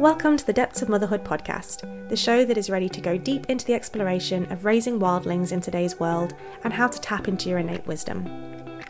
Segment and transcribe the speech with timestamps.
[0.00, 3.50] Welcome to the Depths of Motherhood podcast, the show that is ready to go deep
[3.50, 6.32] into the exploration of raising wildlings in today's world
[6.64, 8.24] and how to tap into your innate wisdom.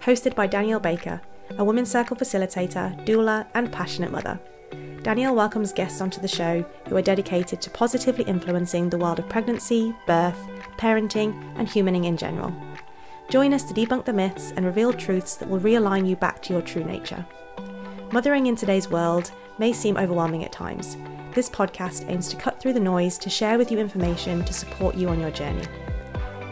[0.03, 1.21] Hosted by Danielle Baker,
[1.59, 4.39] a Women's Circle facilitator, doula, and passionate mother.
[5.03, 9.29] Danielle welcomes guests onto the show who are dedicated to positively influencing the world of
[9.29, 10.39] pregnancy, birth,
[10.77, 12.55] parenting, and humaning in general.
[13.31, 16.53] Join us to debunk the myths and reveal truths that will realign you back to
[16.53, 17.27] your true nature.
[18.13, 20.97] Mothering in today's world may seem overwhelming at times.
[21.35, 24.97] This podcast aims to cut through the noise to share with you information to support
[24.97, 25.67] you on your journey.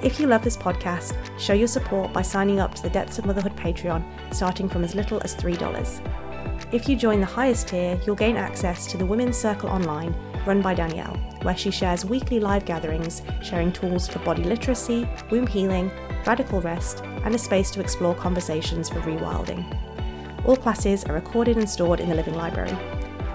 [0.02, 3.24] If you love this podcast, show your support by signing up to the Depths of
[3.24, 6.70] Motherhood Patreon, starting from as little as $3.
[6.70, 10.14] If you join the highest tier, you'll gain access to the Women's Circle Online,
[10.44, 15.46] run by Danielle, where she shares weekly live gatherings sharing tools for body literacy, womb
[15.46, 15.90] healing,
[16.26, 19.64] radical rest, and a space to explore conversations for rewilding.
[20.44, 22.76] All classes are recorded and stored in the Living Library.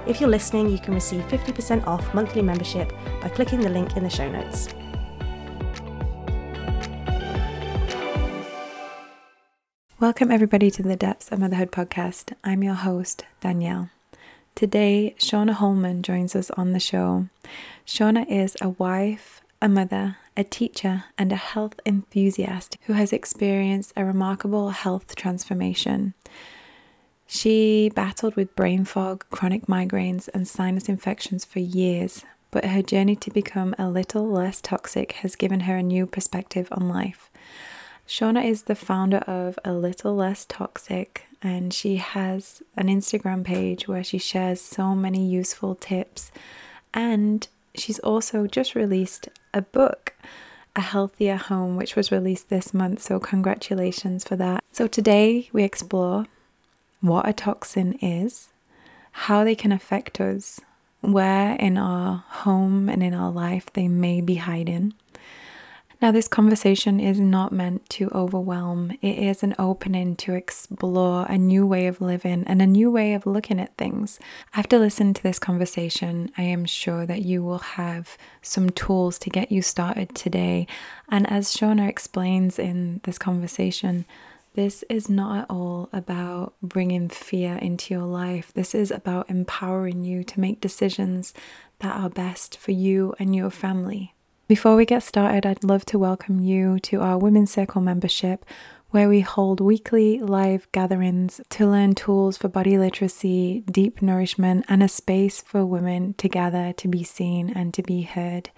[0.06, 4.04] If you're listening, you can receive 50% off monthly membership by clicking the link in
[4.04, 4.68] the show notes.
[10.02, 12.34] Welcome, everybody, to the Depths of Motherhood podcast.
[12.44, 13.92] I'm your host, Danielle.
[14.56, 17.30] Today, Shawna Holman joins us on the show.
[17.88, 23.94] Shawna is a wife, a mother, a teacher, and a health enthusiast who has experienced
[23.96, 26.14] a remarkable health transformation.
[27.34, 33.16] She battled with brain fog, chronic migraines, and sinus infections for years, but her journey
[33.16, 37.32] to become a little less toxic has given her a new perspective on life.
[38.08, 43.88] Shawna is the founder of A Little Less Toxic, and she has an Instagram page
[43.88, 46.32] where she shares so many useful tips.
[46.94, 50.14] And she's also just released a book,
[50.76, 53.02] A Healthier Home, which was released this month.
[53.02, 54.64] So, congratulations for that.
[54.72, 56.28] So, today we explore
[57.04, 58.48] what a toxin is,
[59.12, 60.62] how they can affect us,
[61.02, 64.94] where in our home and in our life they may be hiding.
[66.02, 68.92] Now, this conversation is not meant to overwhelm.
[69.02, 73.14] It is an opening to explore a new way of living and a new way
[73.14, 74.20] of looking at things.
[74.54, 79.30] After listening to this conversation, I am sure that you will have some tools to
[79.30, 80.68] get you started today.
[81.08, 84.06] And as Shawna explains in this conversation,
[84.54, 88.54] this is not at all about bringing fear into your life.
[88.54, 91.34] This is about empowering you to make decisions
[91.80, 94.14] that are best for you and your family.
[94.48, 98.46] Before we get started, I'd love to welcome you to our Women's Circle membership,
[98.92, 104.84] where we hold weekly live gatherings to learn tools for body literacy, deep nourishment, and
[104.84, 108.52] a space for women to gather to be seen and to be heard.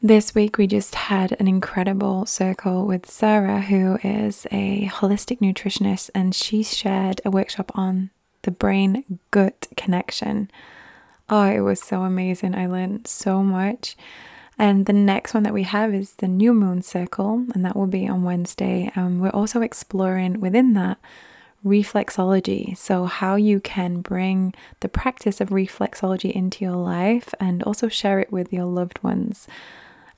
[0.00, 6.08] This week, we just had an incredible circle with Sarah, who is a holistic nutritionist,
[6.14, 8.10] and she shared a workshop on
[8.42, 10.52] the brain gut connection.
[11.28, 12.54] Oh, it was so amazing.
[12.54, 13.96] I learned so much.
[14.56, 17.88] And the next one that we have is the New Moon Circle, and that will
[17.88, 18.92] be on Wednesday.
[18.94, 20.98] And we're also exploring within that
[21.66, 22.76] reflexology.
[22.76, 28.20] So, how you can bring the practice of reflexology into your life and also share
[28.20, 29.48] it with your loved ones.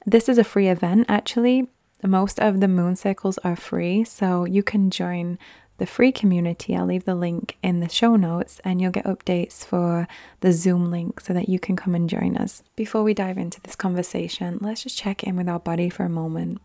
[0.06, 1.68] This is a free event actually.
[2.02, 5.38] Most of the moon cycles are free, so you can join
[5.76, 6.74] the free community.
[6.74, 10.08] I'll leave the link in the show notes and you'll get updates for
[10.40, 12.62] the Zoom link so that you can come and join us.
[12.76, 16.10] Before we dive into this conversation, let's just check in with our body for a
[16.10, 16.60] moment.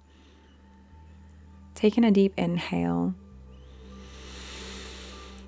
[1.75, 3.13] Taking a deep inhale,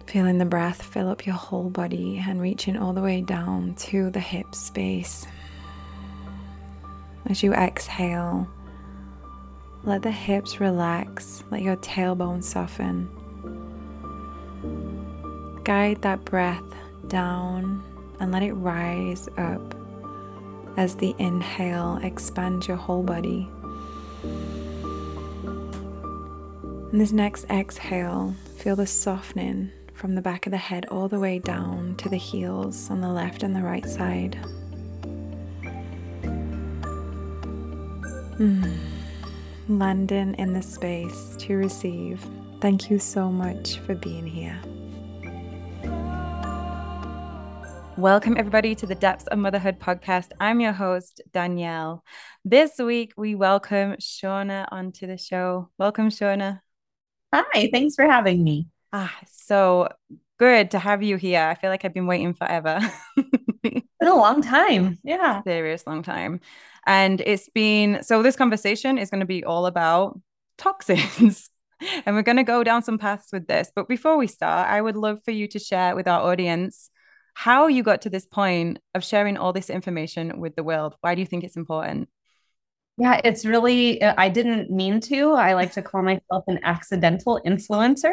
[0.05, 4.09] feeling the breath fill up your whole body and reaching all the way down to
[4.09, 5.25] the hip space.
[7.29, 8.47] As you exhale,
[9.83, 13.09] let the hips relax, let your tailbone soften.
[15.65, 16.63] Guide that breath
[17.09, 17.83] down
[18.19, 19.75] and let it rise up
[20.77, 23.49] as the inhale expands your whole body.
[26.91, 31.19] And this next exhale, feel the softening from the back of the head all the
[31.19, 34.39] way down to the heels on the left and the right side.
[39.67, 42.23] London in the space to receive.
[42.61, 44.59] Thank you so much for being here.
[47.97, 50.33] Welcome, everybody, to the Depths of Motherhood podcast.
[50.39, 52.03] I'm your host, Danielle.
[52.45, 55.71] This week, we welcome Shawna onto the show.
[55.79, 56.61] Welcome, Shawna.
[57.33, 58.67] Hi, thanks for having me.
[58.93, 59.89] Ah, so
[60.37, 61.41] good to have you here.
[61.41, 62.81] I feel like I've been waiting forever.
[63.63, 64.99] been a long time.
[65.03, 65.41] Yeah.
[65.43, 66.41] Serious long time.
[66.87, 70.19] And it's been so this conversation is going to be all about
[70.57, 71.49] toxins.
[72.05, 73.71] and we're going to go down some paths with this.
[73.75, 76.89] But before we start, I would love for you to share with our audience
[77.33, 80.95] how you got to this point of sharing all this information with the world.
[81.01, 82.09] Why do you think it's important?
[82.99, 85.33] Yeah, it's really, uh, I didn't mean to.
[85.33, 88.11] I like to call myself an accidental influencer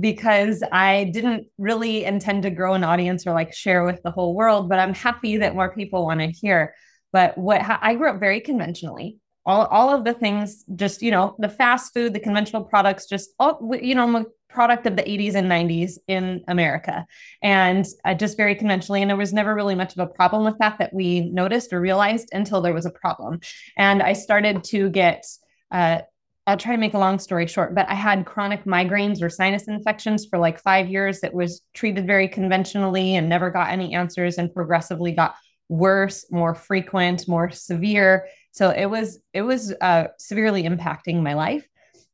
[0.00, 4.34] because I didn't really intend to grow an audience or like share with the whole
[4.34, 6.74] world, but I'm happy that more people want to hear.
[7.12, 9.18] But what I grew up very conventionally.
[9.44, 13.30] All, all of the things, just, you know, the fast food, the conventional products, just
[13.40, 17.06] all, you know, I'm a product of the 80s and 90s in America.
[17.42, 19.02] And uh, just very conventionally.
[19.02, 21.80] And there was never really much of a problem with that that we noticed or
[21.80, 23.40] realized until there was a problem.
[23.76, 25.24] And I started to get,
[25.70, 26.02] uh,
[26.46, 29.68] I'll try to make a long story short, but I had chronic migraines or sinus
[29.68, 34.38] infections for like five years that was treated very conventionally and never got any answers
[34.38, 35.34] and progressively got
[35.72, 38.28] worse, more frequent, more severe.
[38.52, 41.66] So it was it was uh, severely impacting my life.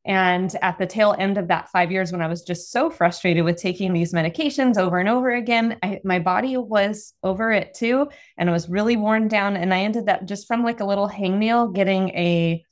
[0.05, 3.45] And at the tail end of that five years, when I was just so frustrated
[3.45, 8.09] with taking these medications over and over again, I, my body was over it too.
[8.39, 9.57] And it was really worn down.
[9.57, 12.65] And I ended up just from like a little hangnail getting a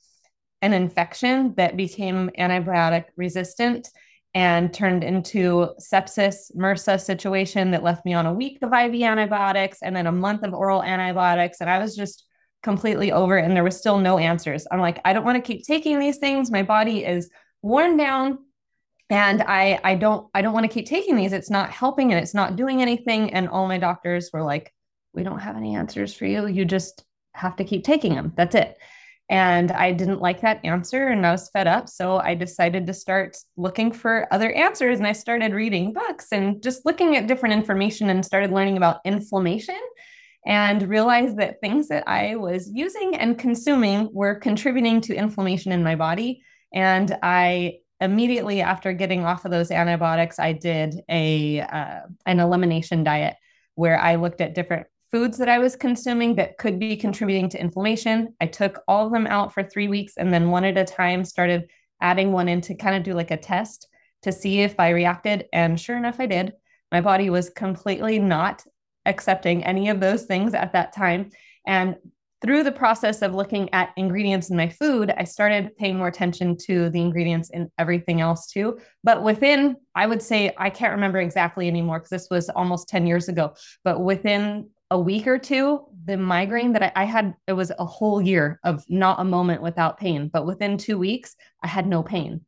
[0.63, 3.89] an infection that became antibiotic resistant
[4.37, 9.79] and turned into sepsis MRSA situation that left me on a week of IV antibiotics
[9.81, 11.59] and then a month of oral antibiotics.
[11.59, 12.23] And I was just
[12.61, 14.67] completely over and there was still no answers.
[14.71, 16.51] I'm like, I don't want to keep taking these things.
[16.51, 17.31] My body is
[17.63, 18.37] worn down
[19.09, 21.33] and I I don't I don't want to keep taking these.
[21.33, 23.33] It's not helping and it's not doing anything.
[23.33, 24.71] And all my doctors were like,
[25.15, 26.45] we don't have any answers for you.
[26.45, 27.03] You just
[27.33, 28.33] have to keep taking them.
[28.35, 28.77] That's it.
[29.29, 31.89] And I didn't like that answer and I was fed up.
[31.89, 34.99] So I decided to start looking for other answers.
[34.99, 39.01] And I started reading books and just looking at different information and started learning about
[39.03, 39.79] inflammation
[40.45, 45.83] and realized that things that I was using and consuming were contributing to inflammation in
[45.83, 46.41] my body.
[46.73, 53.03] And I immediately after getting off of those antibiotics, I did a uh, an elimination
[53.03, 53.35] diet
[53.75, 57.59] where I looked at different foods that I was consuming that could be contributing to
[57.59, 58.35] inflammation.
[58.41, 61.23] I took all of them out for three weeks and then one at a time
[61.23, 61.69] started
[62.01, 63.87] adding one in to kind of do like a test
[64.23, 65.45] to see if I reacted.
[65.53, 66.53] And sure enough, I did.
[66.91, 68.63] My body was completely not
[69.05, 71.31] accepting any of those things at that time.
[71.65, 71.95] And
[72.41, 76.55] through the process of looking at ingredients in my food, I started paying more attention
[76.65, 78.77] to the ingredients in everything else too.
[79.03, 83.07] But within, I would say, I can't remember exactly anymore because this was almost 10
[83.07, 87.53] years ago, but within a week or two, the migraine that I, I, had, it
[87.53, 90.29] was a whole year of not a moment without pain.
[90.31, 92.45] But within two weeks, I had no pain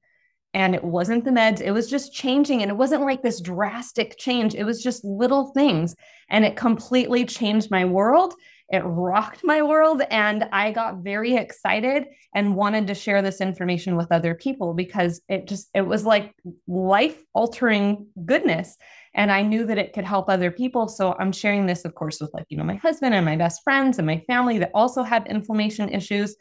[0.53, 4.17] and it wasn't the meds it was just changing and it wasn't like this drastic
[4.17, 5.95] change it was just little things
[6.29, 8.33] and it completely changed my world
[8.71, 12.05] it rocked my world and i got very excited
[12.35, 16.33] and wanted to share this information with other people because it just it was like
[16.67, 18.77] life altering goodness
[19.15, 20.87] and i knew that it could help other people.
[20.87, 23.63] So i'm sharing this of course with like you know my husband and my best
[23.63, 26.35] friends and my family that also had inflammation issues.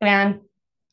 [0.00, 0.40] And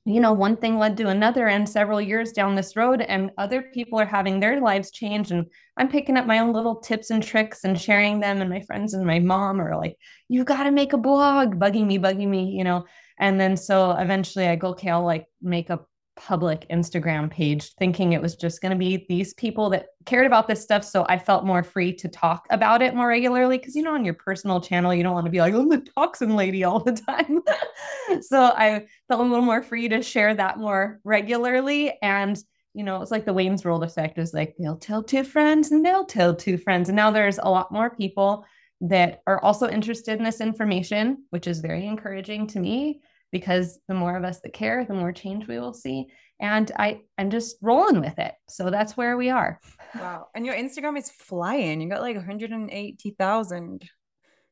[0.08, 3.62] you know, one thing led to another, and several years down this road, and other
[3.62, 5.32] people are having their lives change.
[5.32, 8.42] And I'm picking up my own little tips and tricks and sharing them.
[8.42, 9.98] And my friends and my mom are like,
[10.30, 12.86] You got to make a blog, bugging me, bugging me, you know.
[13.20, 15.82] And then so eventually I go, Okay, I'll like make a
[16.18, 20.48] public Instagram page, thinking it was just going to be these people that cared about
[20.48, 20.84] this stuff.
[20.84, 23.58] So I felt more free to talk about it more regularly.
[23.60, 25.88] Cause, you know, on your personal channel, you don't want to be like, I'm the
[25.96, 27.42] toxin lady all the time.
[28.22, 31.98] so I felt a little more free to share that more regularly.
[32.02, 32.38] And,
[32.74, 35.86] you know, it's like the Wayne's World effect is like, they'll tell two friends and
[35.86, 36.90] they'll tell two friends.
[36.90, 38.46] And now there's a lot more people
[38.82, 43.94] that are also interested in this information, which is very encouraging to me because the
[43.94, 46.08] more of us that care, the more change we will see.
[46.40, 48.34] And I, I'm just rolling with it.
[48.48, 49.60] So that's where we are.
[49.96, 50.28] Wow.
[50.36, 51.82] And your Instagram is flying.
[51.82, 53.90] You got like 180,000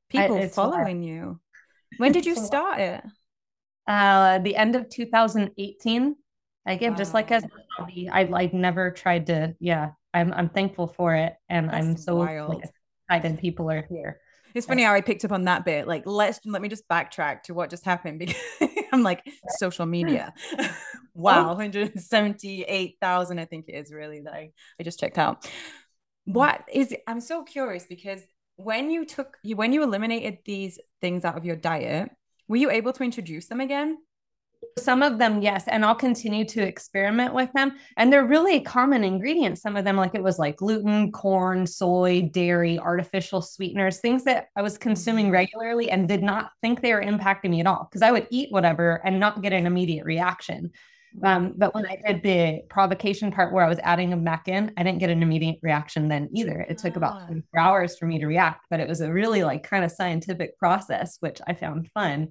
[0.09, 1.39] people I, following you.
[1.97, 3.03] When did you start it?
[3.87, 6.15] Uh, the end of 2018.
[6.67, 6.97] I give wow.
[6.97, 8.09] just like as a hobby.
[8.09, 11.33] I like never tried to, yeah, I'm, I'm thankful for it.
[11.49, 12.63] And that's I'm so like,
[13.07, 14.19] excited people are here.
[14.55, 15.87] It's funny how I picked up on that bit.
[15.87, 18.41] Like, let's let me just backtrack to what just happened because
[18.93, 19.27] I'm like
[19.59, 20.33] social media.
[21.17, 21.21] Oh.
[21.21, 25.45] wow, 178,000, I think it is really that I, I just checked out.
[26.25, 26.33] Hmm.
[26.33, 28.21] What is I'm so curious because
[28.57, 32.11] when you took you when you eliminated these things out of your diet,
[32.49, 33.97] were you able to introduce them again?
[34.77, 35.65] Some of them, yes.
[35.67, 37.73] And I'll continue to experiment with them.
[37.95, 39.61] And they're really common ingredients.
[39.61, 44.47] Some of them, like it was like gluten, corn, soy, dairy, artificial sweeteners, things that
[44.55, 45.33] I was consuming mm-hmm.
[45.33, 47.87] regularly and did not think they were impacting me at all.
[47.89, 50.71] Because I would eat whatever and not get an immediate reaction.
[51.23, 54.73] Um, but when I did the provocation part where I was adding them back in,
[54.77, 56.65] I didn't get an immediate reaction then either.
[56.67, 57.25] It took about ah.
[57.27, 60.57] 24 hours for me to react, but it was a really like kind of scientific
[60.57, 62.29] process, which I found fun.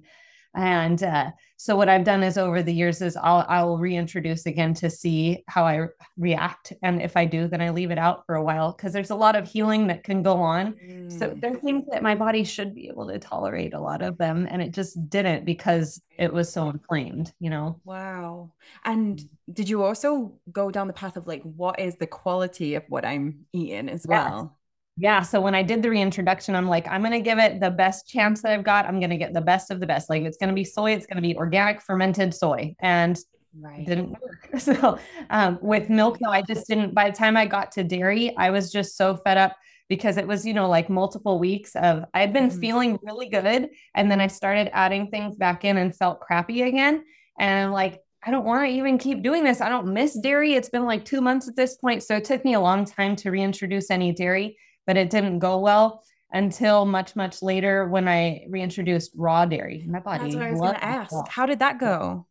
[0.55, 4.73] And uh, so what I've done is over the years is I'll I'll reintroduce again
[4.75, 8.35] to see how I react, and if I do, then I leave it out for
[8.35, 10.73] a while because there's a lot of healing that can go on.
[10.73, 11.11] Mm.
[11.11, 14.17] So there are things that my body should be able to tolerate a lot of
[14.17, 17.33] them, and it just didn't because it was so inflamed.
[17.39, 17.79] You know.
[17.83, 18.51] Wow.
[18.83, 19.21] And
[19.51, 23.05] did you also go down the path of like what is the quality of what
[23.05, 24.57] I'm eating as well?
[24.97, 25.21] Yeah.
[25.23, 28.07] So when I did the reintroduction, I'm like, I'm going to give it the best
[28.07, 28.85] chance that I've got.
[28.85, 30.09] I'm going to get the best of the best.
[30.09, 30.91] Like it's going to be soy.
[30.91, 32.75] It's going to be organic fermented soy.
[32.79, 33.19] And
[33.59, 33.85] right.
[33.85, 34.49] didn't work.
[34.59, 34.97] So
[35.29, 38.51] um, with milk, though, I just didn't, by the time I got to dairy, I
[38.51, 39.57] was just so fed up
[39.89, 42.59] because it was, you know, like multiple weeks of, I had been mm-hmm.
[42.59, 43.69] feeling really good.
[43.95, 47.03] And then I started adding things back in and felt crappy again.
[47.37, 49.61] And I'm like, I don't want to even keep doing this.
[49.61, 50.53] I don't miss dairy.
[50.53, 52.01] It's been like two months at this point.
[52.01, 55.59] So it took me a long time to reintroduce any dairy but it didn't go
[55.59, 59.85] well until much much later when I reintroduced raw dairy.
[59.87, 60.23] My body.
[60.23, 61.15] That's what I was going to ask.
[61.29, 62.27] How did that go?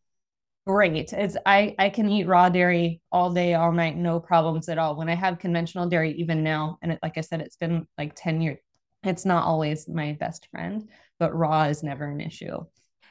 [0.66, 1.12] Great.
[1.12, 4.96] It's I I can eat raw dairy all day, all night, no problems at all.
[4.96, 8.12] When I have conventional dairy, even now, and it, like I said, it's been like
[8.14, 8.58] ten years.
[9.02, 12.64] It's not always my best friend, but raw is never an issue.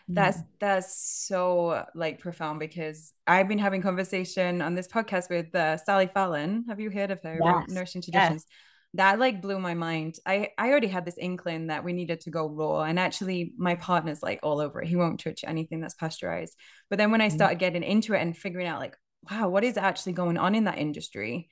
[0.08, 0.98] That's that's
[1.28, 6.66] so like profound because I've been having conversation on this podcast with uh, Sally Fallon.
[6.68, 7.40] Have you heard of her?
[7.42, 7.70] Yes.
[7.70, 8.46] Nourishing Traditions.
[8.48, 8.58] Yes
[8.96, 10.18] that like blew my mind.
[10.26, 13.76] I I already had this inkling that we needed to go raw, and actually my
[13.76, 14.88] partner's like all over it.
[14.88, 16.56] He won't touch anything that's pasteurized.
[16.90, 17.36] But then when I mm-hmm.
[17.36, 18.96] started getting into it and figuring out like,
[19.30, 21.50] wow, what is actually going on in that industry?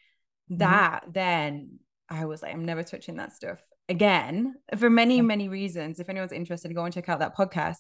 [0.52, 0.60] Mm-hmm.
[0.60, 1.80] That then
[2.10, 6.00] I was like, I'm never touching that stuff again for many many reasons.
[6.00, 7.80] If anyone's interested, go and check out that podcast.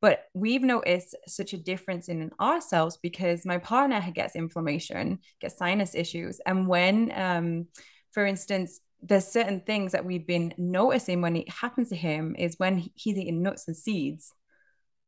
[0.00, 5.96] But we've noticed such a difference in ourselves because my partner gets inflammation, gets sinus
[5.96, 7.66] issues, and when um
[8.12, 12.58] for instance there's certain things that we've been noticing when it happens to him is
[12.58, 14.32] when he's eating nuts and seeds.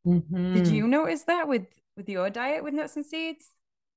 [0.06, 0.54] Mm-hmm.
[0.54, 3.50] Did you notice that with with your diet with nuts and seeds?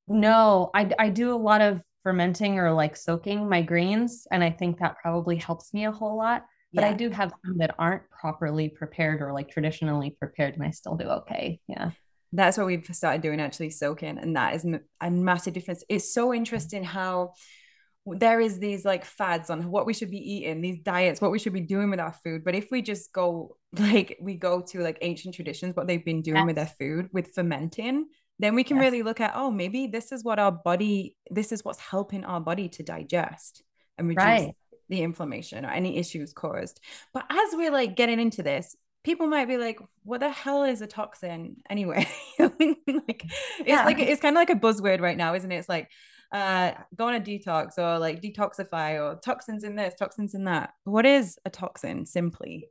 [0.08, 4.52] No, I I do a lot of fermenting or like soaking my grains, and I
[4.52, 6.46] think that probably helps me a whole lot.
[6.74, 6.90] But yeah.
[6.90, 10.96] I do have some that aren't properly prepared or like traditionally prepared, and I still
[10.96, 11.60] do okay.
[11.68, 11.92] Yeah.
[12.34, 14.66] That's what we've started doing actually soaking, and that is
[15.00, 15.84] a massive difference.
[15.88, 17.34] It's so interesting how
[18.06, 21.40] there is these like fads on what we should be eating these diets what we
[21.40, 24.80] should be doing with our food but if we just go like we go to
[24.82, 26.46] like ancient traditions what they've been doing yes.
[26.46, 28.06] with their food with fermenting
[28.38, 28.84] then we can yes.
[28.84, 32.40] really look at oh maybe this is what our body this is what's helping our
[32.40, 33.64] body to digest
[33.98, 34.56] and reduce right.
[34.90, 36.80] the inflammation or any issues caused
[37.14, 40.82] but as we're like getting into this people might be like what the hell is
[40.82, 42.08] a toxin anyway
[42.40, 43.86] like it's yeah.
[43.86, 45.90] like it's kind of like a buzzword right now isn't it it's like
[46.32, 50.74] uh, go on a detox or like detoxify or toxins in this, toxins in that.
[50.84, 52.70] What is a toxin simply?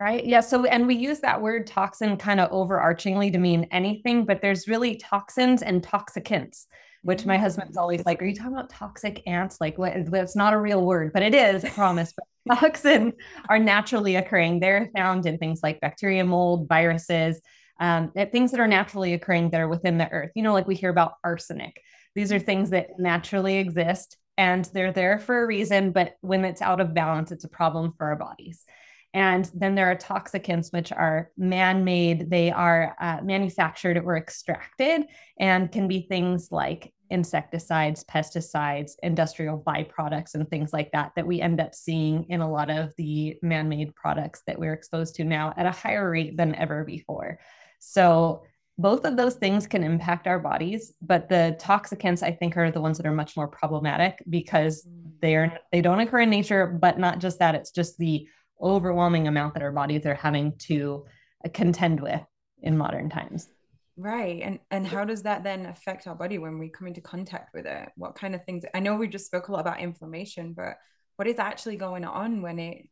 [0.00, 0.24] Right.
[0.24, 0.40] Yeah.
[0.40, 4.66] So, and we use that word toxin kind of overarchingly to mean anything, but there's
[4.66, 6.64] really toxins and toxicants,
[7.02, 7.80] which my husband's mm.
[7.82, 9.58] always like, Are you talking about toxic ants?
[9.60, 9.92] Like, what?
[9.94, 12.14] It's not a real word, but it is, I promise.
[12.46, 13.12] But toxins
[13.50, 14.60] are naturally occurring.
[14.60, 17.38] They're found in things like bacteria, mold, viruses,
[17.78, 20.30] um, things that are naturally occurring that are within the earth.
[20.34, 21.78] You know, like we hear about arsenic.
[22.14, 26.62] These are things that naturally exist and they're there for a reason, but when it's
[26.62, 28.64] out of balance, it's a problem for our bodies.
[29.12, 35.06] And then there are toxicants, which are man made, they are uh, manufactured or extracted,
[35.38, 41.40] and can be things like insecticides, pesticides, industrial byproducts, and things like that, that we
[41.40, 45.24] end up seeing in a lot of the man made products that we're exposed to
[45.24, 47.40] now at a higher rate than ever before.
[47.80, 48.44] So,
[48.80, 52.80] both of those things can impact our bodies but the toxicants i think are the
[52.80, 55.10] ones that are much more problematic because mm.
[55.20, 58.26] they are they don't occur in nature but not just that it's just the
[58.60, 61.04] overwhelming amount that our bodies are having to
[61.44, 62.20] uh, contend with
[62.62, 63.48] in modern times.
[63.96, 67.52] Right and and how does that then affect our body when we come into contact
[67.52, 67.90] with it?
[67.96, 70.76] What kind of things i know we just spoke a lot about inflammation but
[71.16, 72.88] what is actually going on when it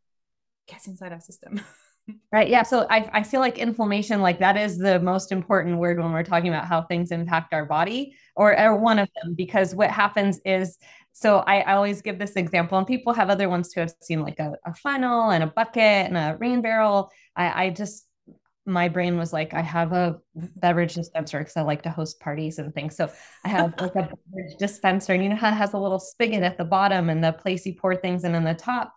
[0.66, 1.60] gets inside our system
[2.32, 2.48] Right.
[2.48, 2.62] Yeah.
[2.62, 6.22] So I, I feel like inflammation, like that is the most important word when we're
[6.22, 10.40] talking about how things impact our body or, or one of them, because what happens
[10.44, 10.78] is,
[11.12, 13.82] so I, I always give this example and people have other ones too.
[13.82, 17.10] I've seen like a, a funnel and a bucket and a rain barrel.
[17.36, 18.06] I, I just,
[18.64, 22.58] my brain was like, I have a beverage dispenser because I like to host parties
[22.58, 22.96] and things.
[22.96, 23.10] So
[23.44, 26.42] I have like a beverage dispenser and you know how it has a little spigot
[26.42, 28.94] at the bottom and the place you pour things in on the top.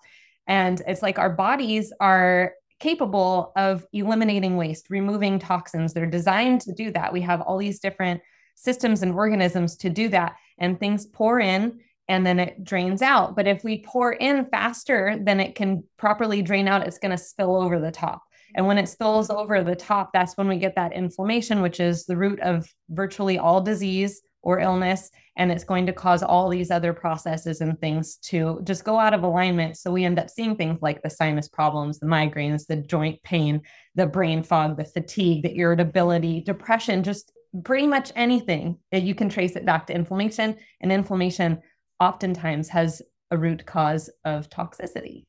[0.47, 5.93] And it's like our bodies are capable of eliminating waste, removing toxins.
[5.93, 7.13] They're designed to do that.
[7.13, 8.21] We have all these different
[8.55, 13.35] systems and organisms to do that and things pour in and then it drains out
[13.35, 17.17] but if we pour in faster than it can properly drain out it's going to
[17.17, 18.21] spill over the top
[18.53, 22.05] and when it spills over the top that's when we get that inflammation which is
[22.05, 26.71] the root of virtually all disease or illness and it's going to cause all these
[26.71, 29.77] other processes and things to just go out of alignment.
[29.77, 33.61] So we end up seeing things like the sinus problems the migraines the joint pain
[33.95, 37.31] the brain fog the fatigue the irritability depression just
[37.63, 38.77] pretty much anything.
[38.91, 41.61] That you can trace it back to inflammation and inflammation
[41.99, 45.25] oftentimes has a root cause of toxicity.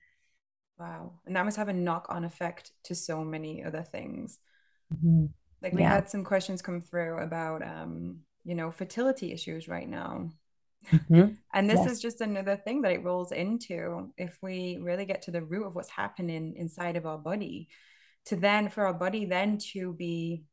[0.79, 1.13] Wow.
[1.27, 4.39] And that must have a knock-on effect to so many other things.
[4.93, 5.27] Mm-hmm.
[5.63, 5.95] like we yeah.
[5.95, 10.31] had some questions come through about um you know fertility issues right now
[10.91, 11.35] mm-hmm.
[11.55, 11.93] and this yes.
[11.93, 15.67] is just another thing that it rolls into if we really get to the root
[15.67, 17.69] of what's happening inside of our body
[18.27, 20.45] to then for our body then to be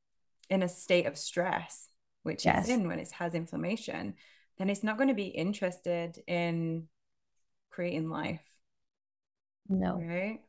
[0.50, 1.89] in a state of stress
[2.24, 2.65] which yes.
[2.65, 4.13] is in when it has inflammation
[4.58, 6.88] then it's not going to be interested in
[7.72, 8.41] creating life
[9.67, 10.41] no right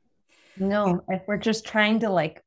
[0.56, 2.42] no if we're just trying to like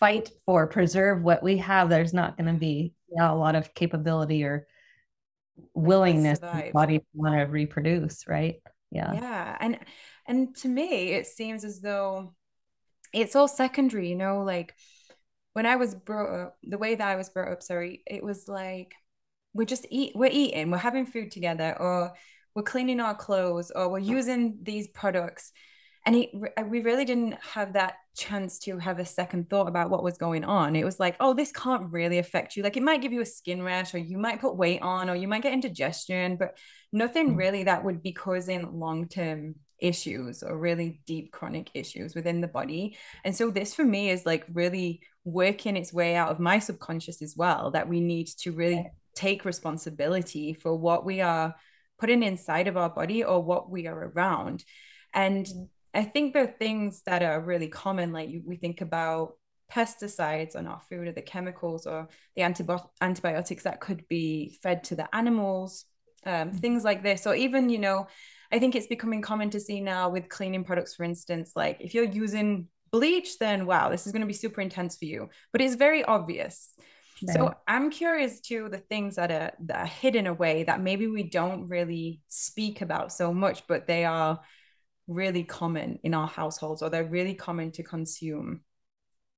[0.00, 3.74] fight for preserve what we have there's not going to be yeah, a lot of
[3.74, 4.66] capability or
[5.72, 6.40] willingness
[6.72, 8.56] body to want to reproduce right?
[8.90, 9.12] Yeah.
[9.12, 9.78] Yeah and
[10.26, 12.34] and to me it seems as though
[13.12, 14.74] it's all secondary you know like
[15.52, 18.22] when i was brought up uh, the way that i was brought up sorry it
[18.22, 18.94] was like
[19.52, 22.12] we're just eat we're eating we're having food together or
[22.54, 25.52] we're cleaning our clothes or we're using these products
[26.06, 30.18] and we really didn't have that chance to have a second thought about what was
[30.18, 30.76] going on.
[30.76, 32.62] It was like, oh, this can't really affect you.
[32.62, 35.14] Like it might give you a skin rash, or you might put weight on, or
[35.14, 36.58] you might get indigestion, but
[36.92, 37.38] nothing mm.
[37.38, 42.48] really that would be causing long term issues or really deep chronic issues within the
[42.48, 42.96] body.
[43.24, 47.22] And so this for me is like really working its way out of my subconscious
[47.22, 51.54] as well, that we need to really take responsibility for what we are
[51.98, 54.64] putting inside of our body or what we are around.
[55.12, 55.68] And mm.
[55.94, 59.34] I think there are things that are really common, like we think about
[59.72, 64.84] pesticides on our food or the chemicals or the antibi- antibiotics that could be fed
[64.84, 65.84] to the animals,
[66.26, 66.58] um, mm-hmm.
[66.58, 67.26] things like this.
[67.26, 68.06] Or even, you know,
[68.52, 71.94] I think it's becoming common to see now with cleaning products, for instance, like if
[71.94, 75.28] you're using bleach, then wow, this is going to be super intense for you.
[75.52, 76.74] But it's very obvious.
[77.26, 77.34] Right.
[77.34, 81.22] So I'm curious to the things that are that are hidden away that maybe we
[81.22, 84.40] don't really speak about so much, but they are
[85.06, 88.60] really common in our households or they're really common to consume.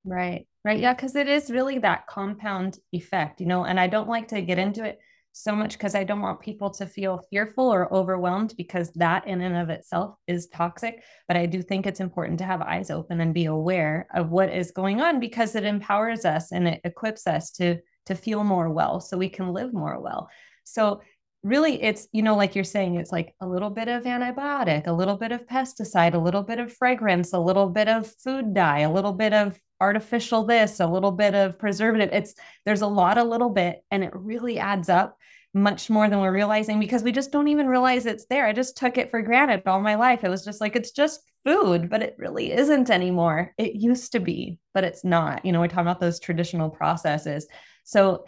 [0.04, 0.46] Right.
[0.64, 0.78] Right.
[0.80, 0.94] Yeah.
[0.94, 4.58] Cause it is really that compound effect, you know, and I don't like to get
[4.58, 4.98] into it
[5.38, 9.42] so much because I don't want people to feel fearful or overwhelmed because that in
[9.42, 11.02] and of itself is toxic.
[11.28, 14.48] But I do think it's important to have eyes open and be aware of what
[14.48, 18.70] is going on because it empowers us and it equips us to to feel more
[18.70, 20.30] well so we can live more well.
[20.64, 21.02] So
[21.46, 24.92] really it's you know like you're saying it's like a little bit of antibiotic a
[24.92, 28.80] little bit of pesticide a little bit of fragrance a little bit of food dye
[28.80, 32.10] a little bit of artificial this a little bit of preservative.
[32.12, 35.16] It's there's a lot a little bit and it really adds up
[35.54, 38.46] much more than we're realizing because we just don't even realize it's there.
[38.46, 40.22] I just took it for granted all my life.
[40.22, 43.52] It was just like it's just food but it really isn't anymore.
[43.58, 45.44] It used to be but it's not.
[45.44, 47.46] You know we talk about those traditional processes.
[47.84, 48.24] So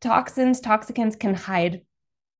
[0.00, 1.82] toxins toxicants can hide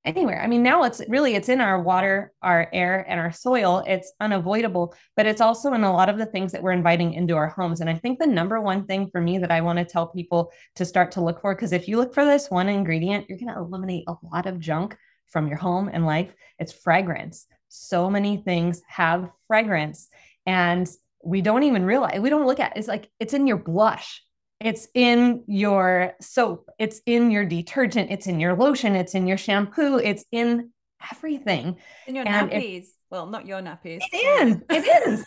[0.07, 0.41] anywhere.
[0.41, 3.83] I mean, now it's really it's in our water, our air, and our soil.
[3.87, 7.37] It's unavoidable, but it's also in a lot of the things that we're inviting into
[7.37, 7.81] our homes.
[7.81, 10.53] And I think the number one thing for me that I want to tell people
[10.77, 13.53] to start to look for, because if you look for this one ingredient, you're going
[13.53, 16.33] to eliminate a lot of junk from your home and life.
[16.59, 17.47] It's fragrance.
[17.69, 20.09] So many things have fragrance,
[20.47, 20.89] and
[21.25, 24.23] we don't even realize we don't look at it's like it's in your blush
[24.61, 29.37] it's in your soap, it's in your detergent, it's in your lotion, it's in your
[29.37, 30.71] shampoo, it's in
[31.13, 31.77] everything.
[32.07, 32.79] In your and nappies.
[32.79, 34.01] It, well, not your nappies.
[34.13, 34.17] It
[34.49, 34.63] is.
[34.71, 35.27] It is.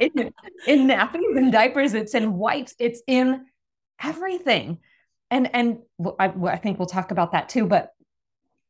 [0.14, 0.32] in,
[0.66, 3.46] in nappies and diapers, it's in wipes, it's in
[4.02, 4.78] everything.
[5.30, 5.78] And and
[6.18, 7.66] I, I think we'll talk about that too.
[7.66, 7.92] But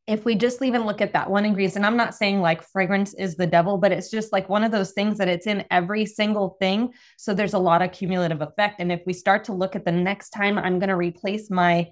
[0.07, 3.15] if we just even look at that one ingredient, and I'm not saying like fragrance
[3.15, 6.07] is the devil, but it's just like one of those things that it's in every
[6.07, 6.93] single thing.
[7.17, 8.81] So there's a lot of cumulative effect.
[8.81, 11.91] And if we start to look at the next time I'm going to replace my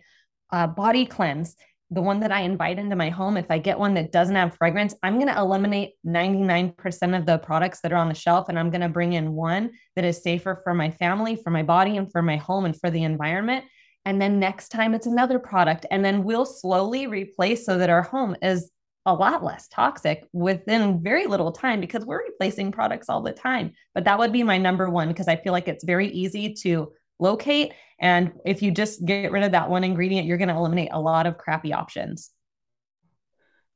[0.50, 1.54] uh, body cleanse,
[1.90, 4.56] the one that I invite into my home, if I get one that doesn't have
[4.56, 8.48] fragrance, I'm going to eliminate 99% of the products that are on the shelf.
[8.48, 11.62] And I'm going to bring in one that is safer for my family, for my
[11.62, 13.64] body, and for my home and for the environment.
[14.08, 15.84] And then next time it's another product.
[15.90, 18.70] And then we'll slowly replace so that our home is
[19.04, 23.74] a lot less toxic within very little time because we're replacing products all the time.
[23.92, 26.90] But that would be my number one because I feel like it's very easy to
[27.18, 27.74] locate.
[28.00, 31.00] And if you just get rid of that one ingredient, you're going to eliminate a
[31.00, 32.30] lot of crappy options.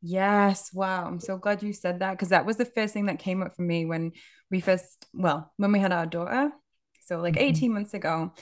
[0.00, 0.72] Yes.
[0.72, 1.08] Wow.
[1.08, 3.54] I'm so glad you said that because that was the first thing that came up
[3.54, 4.12] for me when
[4.50, 6.52] we first, well, when we had our daughter.
[7.02, 7.44] So like mm-hmm.
[7.44, 8.32] 18 months ago,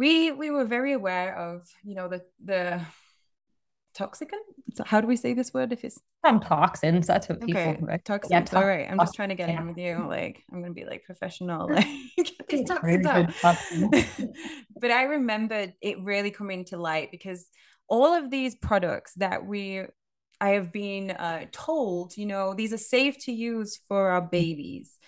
[0.00, 2.80] we we were very aware of, you know, the the
[3.94, 4.46] toxicant.
[4.74, 7.06] So how do we say this word if it's some toxins?
[7.06, 7.78] That's what people okay.
[7.82, 8.02] Right?
[8.02, 8.30] Toxins.
[8.30, 8.88] Yeah, to- All right.
[8.90, 9.60] I'm just trying to get yeah.
[9.60, 10.06] in with you.
[10.08, 11.68] Like I'm gonna be like professional.
[11.80, 11.86] Like
[12.48, 13.06] these toxins
[14.80, 17.46] but I remember it really coming to light because
[17.86, 19.82] all of these products that we
[20.40, 24.98] I have been uh, told, you know, these are safe to use for our babies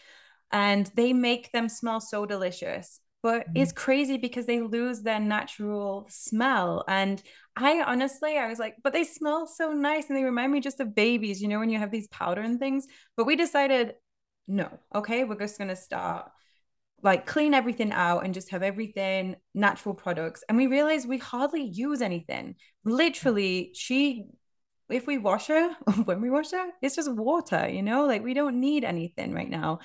[0.53, 3.57] and they make them smell so delicious but mm-hmm.
[3.57, 7.23] it's crazy because they lose their natural smell and
[7.57, 10.81] i honestly i was like but they smell so nice and they remind me just
[10.81, 12.87] of babies you know when you have these powder and things.
[13.17, 13.95] But we decided
[14.49, 16.31] no okay we're just going to start
[17.03, 20.45] like clean everything out and just have everything natural products.
[20.49, 22.55] And we realized we hardly use anything.
[22.85, 24.27] Literally she
[24.89, 28.07] if we wash her when we wash her it's just water you know?
[28.07, 29.81] Like we don't need anything right now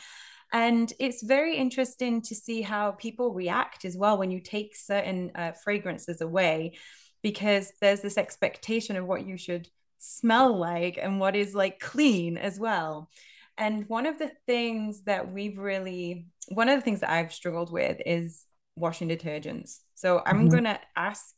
[0.53, 5.31] and it's very interesting to see how people react as well when you take certain
[5.35, 6.77] uh, fragrances away,
[7.21, 12.37] because there's this expectation of what you should smell like and what is like clean
[12.37, 13.09] as well.
[13.57, 17.71] And one of the things that we've really, one of the things that I've struggled
[17.71, 19.79] with is washing detergents.
[19.95, 20.49] So I'm mm-hmm.
[20.49, 21.33] going to ask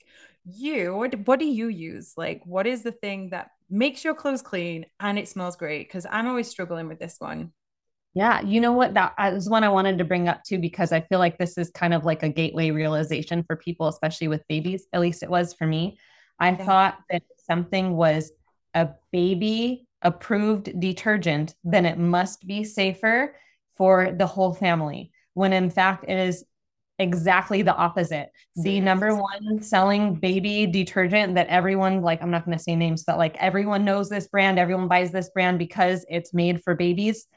[0.45, 2.13] you, what, what do you use?
[2.17, 5.87] Like, what is the thing that makes your clothes clean and it smells great?
[5.87, 7.53] Because I'm always struggling with this one.
[8.15, 8.95] Yeah, you know what?
[8.95, 11.57] That uh, is one I wanted to bring up too, because I feel like this
[11.57, 14.87] is kind of like a gateway realization for people, especially with babies.
[14.93, 15.99] At least it was for me.
[16.39, 16.65] I yeah.
[16.65, 18.31] thought that something was
[18.73, 23.35] a baby approved detergent, then it must be safer
[23.75, 25.11] for the whole family.
[25.33, 26.45] When in fact, it is
[26.97, 28.29] exactly the opposite.
[28.55, 33.03] The number one selling baby detergent that everyone, like, I'm not going to say names,
[33.03, 37.27] but like everyone knows this brand, everyone buys this brand because it's made for babies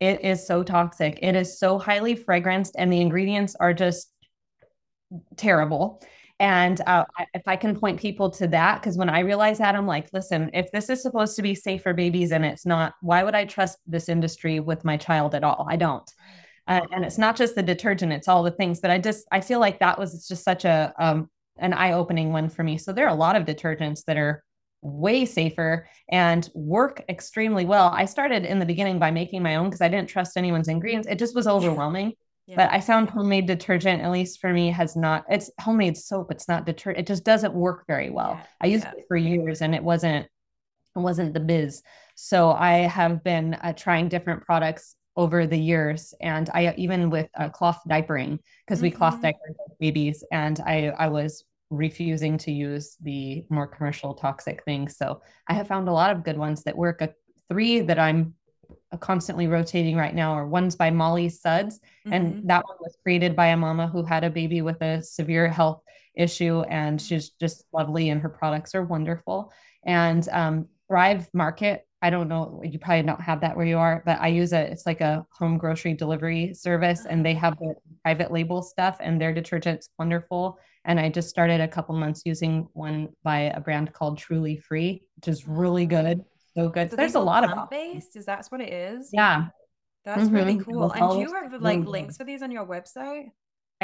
[0.00, 1.18] it is so toxic.
[1.22, 4.10] It is so highly fragranced, and the ingredients are just
[5.36, 6.02] terrible.
[6.40, 9.86] And uh, if I can point people to that, because when I realize that, I'm
[9.86, 13.22] like, listen, if this is supposed to be safe for babies and it's not, why
[13.22, 15.66] would I trust this industry with my child at all?
[15.70, 16.10] I don't.
[16.66, 18.80] Uh, and it's not just the detergent; it's all the things.
[18.80, 21.28] But I just, I feel like that was just such a um,
[21.58, 22.78] an eye opening one for me.
[22.78, 24.43] So there are a lot of detergents that are
[24.84, 27.90] way safer and work extremely well.
[27.92, 31.08] I started in the beginning by making my own because I didn't trust anyone's ingredients.
[31.08, 32.12] It just was overwhelming.
[32.46, 32.56] Yeah.
[32.56, 36.30] But I found homemade detergent, at least for me, has not, it's homemade soap.
[36.30, 37.00] It's not detergent.
[37.00, 38.32] It just doesn't work very well.
[38.32, 38.46] Yeah.
[38.60, 38.92] I used yeah.
[38.98, 40.26] it for years and it wasn't,
[40.94, 41.82] it wasn't the biz.
[42.14, 46.12] So I have been uh, trying different products over the years.
[46.20, 48.82] And I, even with uh, cloth diapering, because mm-hmm.
[48.82, 49.22] we cloth mm-hmm.
[49.22, 54.96] diaper babies and I, I was refusing to use the more commercial toxic things.
[54.96, 57.00] So I have found a lot of good ones that work.
[57.02, 57.12] A,
[57.50, 58.34] three that I'm
[59.00, 61.78] constantly rotating right now are ones by Molly Suds.
[61.78, 62.12] Mm-hmm.
[62.12, 65.48] And that one was created by a mama who had a baby with a severe
[65.48, 65.82] health
[66.14, 66.62] issue.
[66.62, 69.52] And she's just lovely and her products are wonderful.
[69.84, 74.02] And um, Thrive Market I don't know, you probably don't have that where you are,
[74.04, 74.70] but I use it.
[74.70, 79.18] It's like a home grocery delivery service and they have the private label stuff and
[79.18, 80.58] their detergent's wonderful.
[80.84, 85.02] And I just started a couple months using one by a brand called Truly Free,
[85.16, 86.22] which is really good.
[86.54, 86.90] So good.
[86.90, 88.16] So There's a lot of based.
[88.16, 89.08] Is that what it is?
[89.10, 89.46] Yeah.
[90.04, 90.34] That's mm-hmm.
[90.34, 90.92] really cool.
[90.92, 93.30] And do you have like links for these on your website?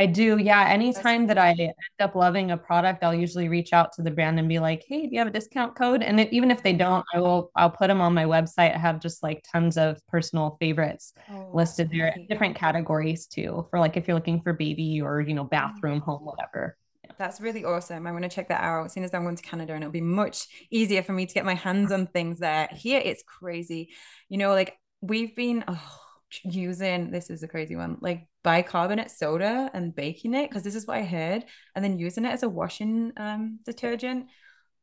[0.01, 0.39] I do.
[0.39, 0.67] Yeah.
[0.67, 4.39] Anytime that I end up loving a product, I'll usually reach out to the brand
[4.39, 6.03] and be like, Hey, do you have a discount code?
[6.03, 8.75] And it, even if they don't, I will, I'll put them on my website.
[8.75, 13.79] I have just like tons of personal favorites oh, listed there, different categories too, for
[13.79, 15.51] like if you're looking for baby or, you know, mm.
[15.51, 16.79] bathroom, home, whatever.
[17.19, 18.07] That's really awesome.
[18.07, 19.93] I'm going to check that out as soon as I'm going to Canada, and it'll
[19.93, 22.71] be much easier for me to get my hands on things there.
[22.73, 23.91] Here, it's crazy.
[24.31, 26.01] You know, like we've been, oh,
[26.45, 30.87] using this is a crazy one like bicarbonate soda and baking it because this is
[30.87, 34.27] what I heard and then using it as a washing um detergent.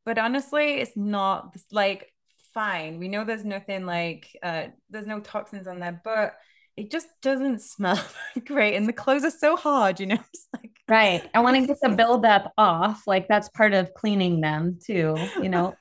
[0.06, 2.14] But honestly it's not like
[2.54, 3.00] fine.
[3.00, 6.36] We know there's nothing like uh there's no toxins on there but
[6.76, 8.00] it just doesn't smell
[8.46, 10.20] great and the clothes are so hard you know?
[10.54, 11.30] Like right.
[11.34, 15.50] I want to get the buildup off like that's part of cleaning them too you
[15.50, 15.76] know?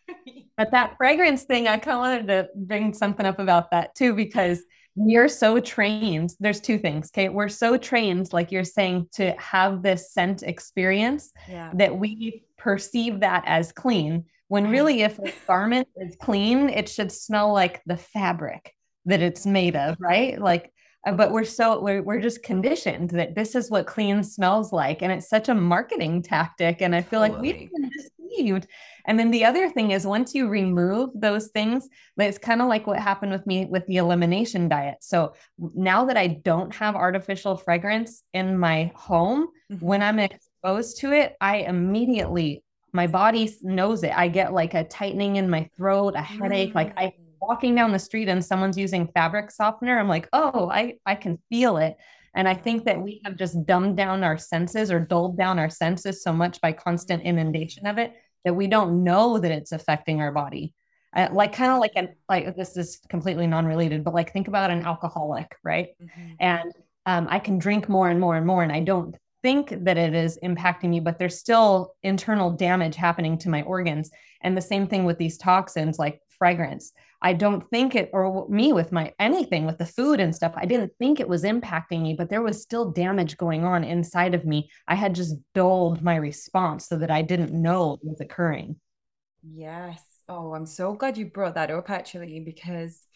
[0.56, 4.14] But that fragrance thing i kind of wanted to bring something up about that too
[4.14, 4.62] because
[4.96, 6.34] we're so trained.
[6.40, 7.10] There's two things.
[7.14, 7.28] Okay.
[7.28, 11.70] We're so trained, like you're saying, to have this scent experience yeah.
[11.74, 14.24] that we perceive that as clean.
[14.48, 18.72] When really, if a garment is clean, it should smell like the fabric
[19.04, 20.40] that it's made of, right?
[20.40, 20.72] Like
[21.06, 25.02] uh, but we're so we're, we're just conditioned that this is what clean smells like
[25.02, 27.52] and it's such a marketing tactic and i feel totally.
[27.52, 27.70] like we've
[29.06, 32.86] and then the other thing is once you remove those things it's kind of like
[32.86, 35.34] what happened with me with the elimination diet so
[35.74, 39.84] now that i don't have artificial fragrance in my home mm-hmm.
[39.84, 42.62] when i'm exposed to it i immediately
[42.92, 46.78] my body knows it i get like a tightening in my throat a headache mm-hmm.
[46.78, 50.94] like i walking down the street and someone's using fabric softener, I'm like, oh, I,
[51.04, 51.96] I can feel it.
[52.36, 55.70] And I think that we have just dumbed down our senses or dulled down our
[55.70, 58.12] senses so much by constant inundation of it
[58.44, 60.74] that we don't know that it's affecting our body.
[61.14, 64.70] Uh, like kind of like an like this is completely non-related, but like think about
[64.70, 65.88] an alcoholic, right?
[66.00, 66.32] Mm-hmm.
[66.38, 66.72] And
[67.06, 70.14] um, I can drink more and more and more, and I don't think that it
[70.14, 74.10] is impacting me, but there's still internal damage happening to my organs.
[74.42, 76.92] And the same thing with these toxins, like fragrance.
[77.22, 80.66] I don't think it, or me with my anything with the food and stuff, I
[80.66, 84.44] didn't think it was impacting me, but there was still damage going on inside of
[84.44, 84.70] me.
[84.86, 88.76] I had just dulled my response so that I didn't know it was occurring.
[89.42, 90.02] Yes.
[90.28, 93.06] Oh, I'm so glad you brought that up actually, because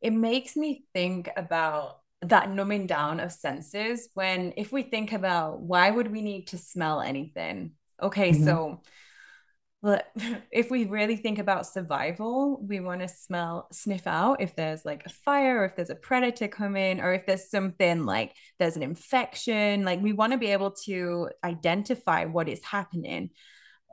[0.00, 5.60] it makes me think about that numbing down of senses when if we think about
[5.60, 8.44] why would we need to smell anything okay mm-hmm.
[8.44, 8.82] so
[10.50, 15.04] if we really think about survival, we want to smell, sniff out if there's like
[15.06, 18.82] a fire, or if there's a predator coming, or if there's something like there's an
[18.82, 19.84] infection.
[19.84, 23.30] Like we want to be able to identify what is happening.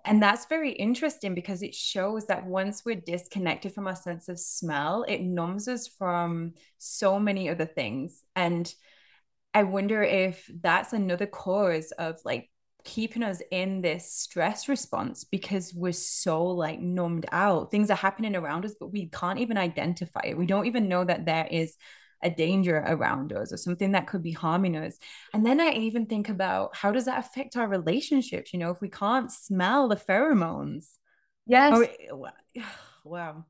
[0.06, 4.40] And that's very interesting because it shows that once we're disconnected from our sense of
[4.40, 8.24] smell, it numbs us from so many other things.
[8.36, 8.72] And
[9.56, 12.50] I wonder if that's another cause of like
[12.86, 17.72] keeping us in this stress response because we're so like numbed out.
[17.72, 20.38] Things are happening around us, but we can't even identify it.
[20.38, 21.76] We don't even know that there is
[22.24, 24.98] a danger around us or something that could be harming us.
[25.34, 28.54] And then I even think about how does that affect our relationships?
[28.54, 30.92] You know, if we can't smell the pheromones.
[31.46, 31.78] Yes.
[32.12, 32.32] Or,
[33.04, 33.46] wow.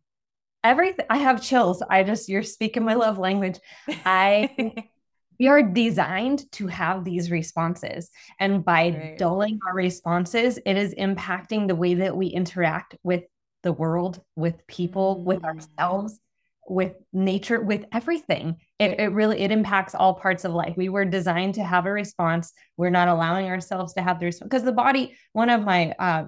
[0.63, 1.83] Everything I have chills.
[1.87, 3.59] I just you're speaking my love language.
[4.03, 4.89] I
[5.39, 8.09] we are designed to have these responses.
[8.39, 9.17] And by right.
[9.17, 13.23] dulling our responses, it is impacting the way that we interact with
[13.63, 15.23] the world, with people, mm.
[15.23, 16.19] with ourselves,
[16.67, 18.57] with nature, with everything.
[18.79, 20.75] It, it really it impacts all parts of life.
[20.77, 22.53] We were designed to have a response.
[22.77, 25.15] We're not allowing ourselves to have the response because the body.
[25.33, 26.25] One of my uh,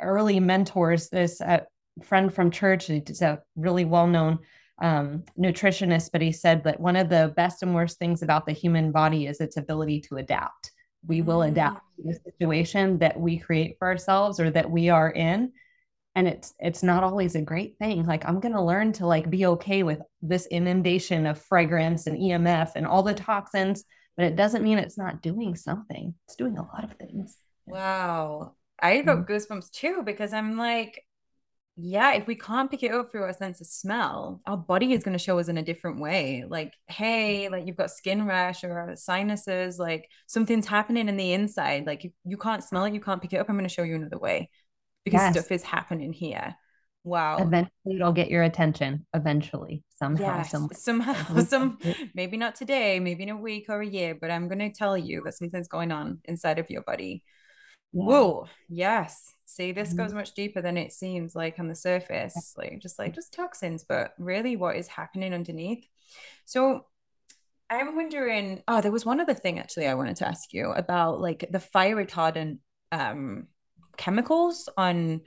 [0.00, 1.60] early mentors, this uh,
[2.02, 4.40] friend from church, is a really well known
[4.80, 8.52] um, nutritionist, but he said that one of the best and worst things about the
[8.52, 10.72] human body is its ability to adapt.
[11.06, 15.10] We will adapt to the situation that we create for ourselves or that we are
[15.10, 15.52] in.
[16.14, 18.04] And it's it's not always a great thing.
[18.04, 22.72] Like I'm gonna learn to like be okay with this inundation of fragrance and EMF
[22.76, 23.84] and all the toxins,
[24.16, 26.14] but it doesn't mean it's not doing something.
[26.26, 27.36] It's doing a lot of things.
[27.66, 28.54] Wow.
[28.80, 31.04] I got goosebumps too because I'm like,
[31.76, 35.02] yeah, if we can't pick it up through our sense of smell, our body is
[35.02, 36.44] going to show us in a different way.
[36.46, 41.86] Like, hey, like you've got skin rash or sinuses, like something's happening in the inside.
[41.86, 43.48] Like, you, you can't smell it, you can't pick it up.
[43.48, 44.50] I'm going to show you another way
[45.04, 45.32] because yes.
[45.34, 46.54] stuff is happening here.
[47.04, 47.38] Wow.
[47.38, 49.06] Eventually, it'll get your attention.
[49.14, 51.78] Eventually, somehow, yes, some somehow, some
[52.14, 54.96] maybe not today, maybe in a week or a year, but I'm going to tell
[54.96, 57.24] you that something's going on inside of your body.
[57.92, 58.04] Yeah.
[58.04, 59.34] Whoa, yes.
[59.44, 59.98] See, this mm-hmm.
[59.98, 63.84] goes much deeper than it seems like on the surface, like just like just toxins,
[63.84, 65.86] but really what is happening underneath.
[66.46, 66.86] So
[67.68, 71.20] I'm wondering, oh, there was one other thing actually I wanted to ask you about
[71.20, 72.58] like the fire retardant
[72.92, 73.46] um
[73.96, 75.20] chemicals on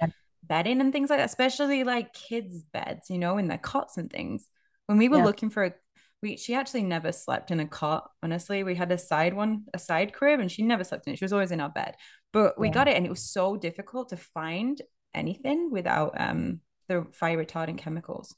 [0.44, 4.12] bedding and things like that, especially like kids' beds, you know, in their cots and
[4.12, 4.48] things.
[4.88, 5.26] When we were yeah.
[5.26, 5.74] looking for a
[6.22, 9.80] we she actually never slept in a cot honestly we had a side one a
[9.80, 11.96] side crib and she never slept in it she was always in our bed
[12.36, 12.74] but we yeah.
[12.74, 14.82] got it and it was so difficult to find
[15.14, 18.36] anything without um the fire retardant chemicals.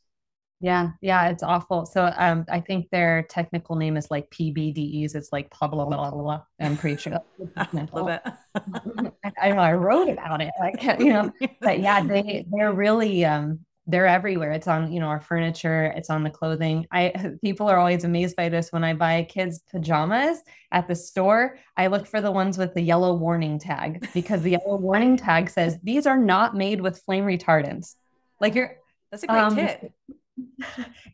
[0.62, 1.88] Yeah yeah it's awful.
[1.88, 6.12] So um i think their technical name is like PBDEs it's like blah blah blah
[6.12, 6.42] blah, blah.
[6.60, 7.20] i'm pretty sure
[7.58, 7.68] I,
[9.42, 10.52] I know i wrote about it.
[10.60, 11.32] Like you know
[11.62, 14.52] but yeah they they're really um they're everywhere.
[14.52, 16.86] It's on, you know, our furniture, it's on the clothing.
[16.92, 20.40] I people are always amazed by this when I buy kids pajamas
[20.72, 21.58] at the store.
[21.78, 25.50] I look for the ones with the yellow warning tag because the yellow warning tag
[25.50, 27.96] says these are not made with flame retardants.
[28.42, 28.76] Like you're
[29.10, 29.92] that's a great um, tip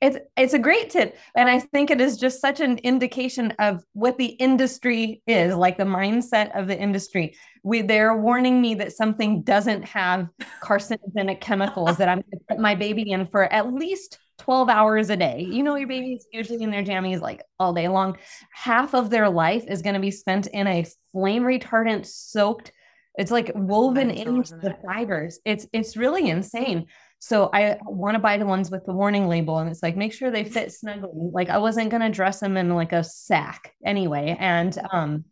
[0.02, 3.84] it's it's a great tip and i think it is just such an indication of
[3.94, 8.92] what the industry is like the mindset of the industry we they're warning me that
[8.92, 10.28] something doesn't have
[10.62, 15.10] carcinogenic chemicals that i'm going to put my baby in for at least 12 hours
[15.10, 15.46] a day.
[15.48, 18.18] You know, your baby's usually in their jammies like all day long.
[18.52, 22.72] Half of their life is going to be spent in a flame retardant soaked.
[23.16, 25.40] It's like woven into the fibers.
[25.46, 26.88] It's it's really insane.
[27.24, 30.12] So I want to buy the ones with the warning label, and it's like make
[30.12, 31.30] sure they fit snugly.
[31.32, 35.24] Like I wasn't gonna dress them in like a sack anyway, and um,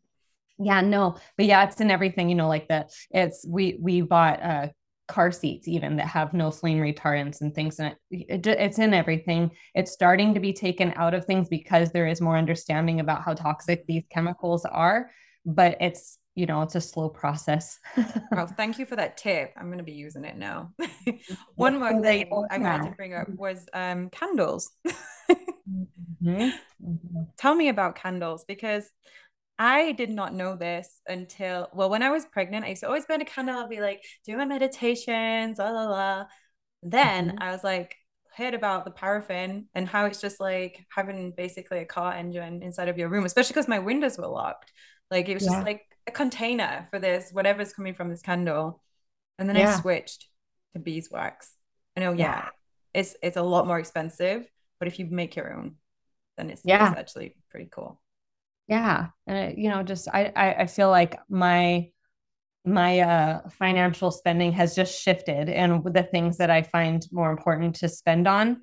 [0.58, 2.30] yeah, no, but yeah, it's in everything.
[2.30, 2.94] You know, like that.
[3.10, 4.68] It's we we bought uh
[5.10, 8.94] car seats even that have no flame retardants and things and it, it, it's in
[8.94, 13.22] everything it's starting to be taken out of things because there is more understanding about
[13.22, 15.12] how toxic these chemicals are
[15.46, 17.80] but it's you know it's a slow process
[18.32, 20.74] well thank you for that tip i'm going to be using it now
[21.56, 24.72] one more thing i wanted to bring up was um candles
[25.30, 26.28] mm-hmm.
[26.28, 27.22] mm-hmm.
[27.38, 28.90] tell me about candles because
[29.60, 33.06] I did not know this until well, when I was pregnant, I used to always
[33.06, 33.60] burn a candle.
[33.60, 36.26] I'd be like doing my meditations, la la la.
[36.82, 37.44] Then mm-hmm.
[37.44, 37.96] I was like,
[38.36, 42.88] heard about the paraffin and how it's just like having basically a car engine inside
[42.88, 44.74] of your room, especially because my windows were locked.
[45.12, 45.52] Like it was yeah.
[45.52, 48.82] just like a container for this, whatever's coming from this candle.
[49.40, 49.76] And then yeah.
[49.76, 50.28] I switched
[50.74, 51.54] to beeswax.
[51.96, 52.50] I know, yeah, yeah,
[52.94, 54.48] it's it's a lot more expensive,
[54.80, 55.76] but if you make your own,
[56.38, 56.90] then it's, yeah.
[56.90, 58.02] it's actually pretty cool
[58.72, 61.90] yeah and it, you know just I, I i feel like my
[62.64, 67.76] my uh financial spending has just shifted and the things that i find more important
[67.76, 68.62] to spend on.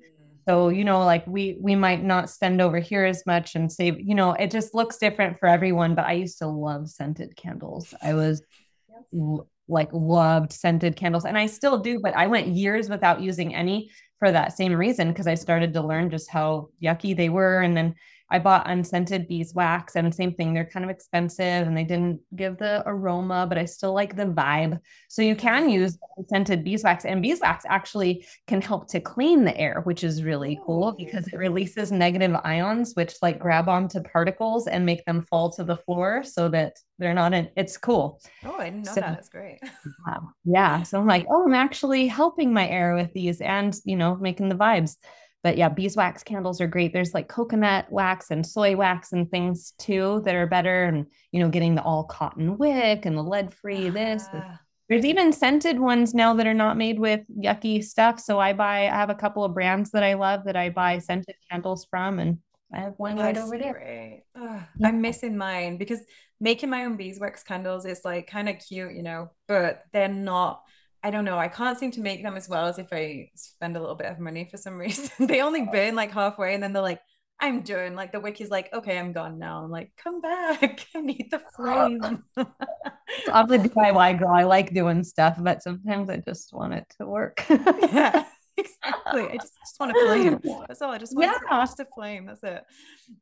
[0.49, 3.99] So you know like we we might not spend over here as much and save
[3.99, 7.93] you know it just looks different for everyone but i used to love scented candles
[8.01, 8.41] i was
[8.89, 9.41] yes.
[9.67, 13.91] like loved scented candles and i still do but i went years without using any
[14.19, 17.75] for that same reason because i started to learn just how yucky they were and
[17.75, 17.95] then
[18.31, 20.53] I bought unscented beeswax and same thing.
[20.53, 24.25] They're kind of expensive and they didn't give the aroma, but I still like the
[24.25, 24.79] vibe.
[25.07, 29.81] So you can use scented beeswax and beeswax actually can help to clean the air,
[29.83, 30.95] which is really cool oh.
[30.97, 35.63] because it releases negative ions, which like grab onto particles and make them fall to
[35.63, 38.21] the floor so that they're not in it's cool.
[38.45, 39.13] Oh, I didn't know so, that.
[39.15, 39.59] That's great.
[40.07, 40.29] Wow.
[40.45, 40.83] yeah.
[40.83, 44.49] So I'm like, oh, I'm actually helping my air with these and you know, making
[44.49, 44.95] the vibes
[45.43, 46.91] but yeah, beeswax candles are great.
[46.91, 50.83] There's like coconut wax and soy wax and things too that are better.
[50.83, 54.25] And, you know, getting the all cotton wick and the lead free this.
[54.33, 54.59] Ah.
[54.89, 58.19] There's even scented ones now that are not made with yucky stuff.
[58.19, 60.97] So I buy, I have a couple of brands that I love that I buy
[60.97, 62.19] scented candles from.
[62.19, 62.39] And
[62.73, 64.23] I have one right over there.
[64.35, 64.63] Yeah.
[64.83, 65.99] I'm missing mine because
[66.41, 70.63] making my own beeswax candles is like kind of cute, you know, but they're not
[71.03, 71.37] I don't know.
[71.37, 74.11] I can't seem to make them as well as if I spend a little bit
[74.11, 75.27] of money for some reason.
[75.27, 77.01] they only burn like halfway and then they're like,
[77.41, 77.95] I'm done.
[77.95, 79.63] Like the wick is like, okay, I'm gone now.
[79.63, 80.85] I'm like, come back.
[80.95, 82.23] I need the flame.
[82.35, 84.29] I'm the DIY girl.
[84.29, 87.45] I like doing stuff, but sometimes I just want it to work.
[87.49, 88.25] yeah,
[88.57, 89.23] exactly.
[89.23, 90.65] I just, just want to flame.
[90.67, 90.91] That's all.
[90.91, 91.65] I just want yeah.
[91.65, 92.25] to flame.
[92.25, 92.63] That's it.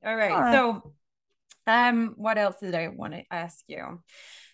[0.03, 0.31] All right.
[0.31, 0.53] all right.
[0.53, 0.93] So
[1.67, 4.01] um, what else did I want to ask you?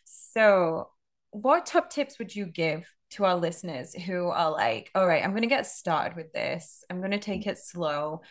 [0.03, 0.89] So
[1.31, 5.31] what top tips would you give to our listeners who are like, all right, I'm
[5.31, 6.83] going to get started with this.
[6.89, 8.21] I'm going to take it slow.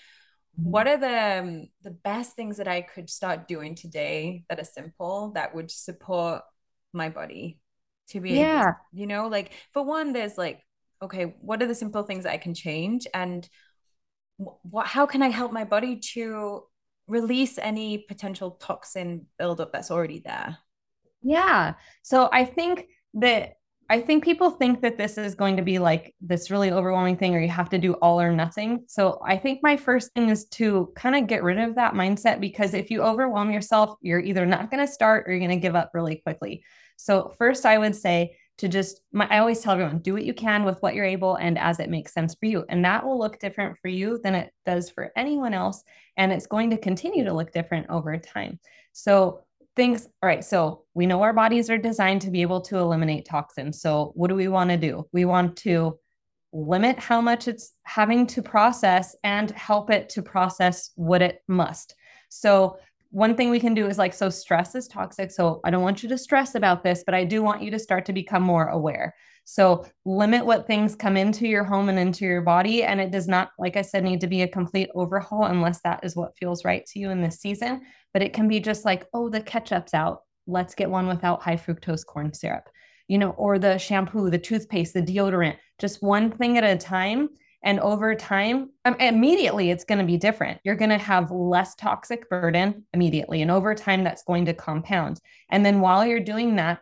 [0.55, 4.65] What are the um, the best things that I could start doing today that are
[4.65, 6.43] simple that would support
[6.93, 7.59] my body
[8.09, 8.61] to be yeah.
[8.61, 10.61] Able, you know, like for one there's like
[11.01, 13.49] okay, what are the simple things I can change and
[14.37, 16.65] what how can I help my body to
[17.07, 20.59] release any potential toxin buildup that's already there?
[21.23, 21.75] Yeah.
[22.03, 23.55] So I think that
[23.93, 27.35] I think people think that this is going to be like this really overwhelming thing
[27.35, 28.85] or you have to do all or nothing.
[28.89, 32.41] So I think my first thing is to kind of get rid of that mindset
[32.41, 35.57] because if you overwhelm yourself, you're either not going to start or you're going to
[35.57, 36.65] give up really quickly.
[36.97, 40.33] So first I would say to just my, I always tell everyone do what you
[40.33, 42.65] can with what you're able and as it makes sense for you.
[42.71, 45.85] And that will look different for you than it does for anyone else
[46.17, 48.59] and it's going to continue to look different over time.
[48.93, 49.43] So
[49.77, 53.27] things all right so we know our bodies are designed to be able to eliminate
[53.27, 55.99] toxins so what do we want to do we want to
[56.53, 61.95] limit how much it's having to process and help it to process what it must
[62.29, 62.77] so
[63.11, 66.03] one thing we can do is like so stress is toxic so i don't want
[66.03, 68.69] you to stress about this but i do want you to start to become more
[68.69, 72.85] aware so limit what things come into your home and into your body.
[72.85, 76.01] And it does not, like I said, need to be a complete overhaul unless that
[76.05, 77.83] is what feels right to you in this season.
[78.13, 80.23] But it can be just like, oh, the ketchup's out.
[80.47, 82.69] Let's get one without high fructose corn syrup,
[83.09, 87.29] you know, or the shampoo, the toothpaste, the deodorant, just one thing at a time.
[87.65, 90.61] And over time, um, immediately it's going to be different.
[90.65, 93.41] You're going to have less toxic burden immediately.
[93.41, 95.21] And over time, that's going to compound.
[95.49, 96.81] And then while you're doing that,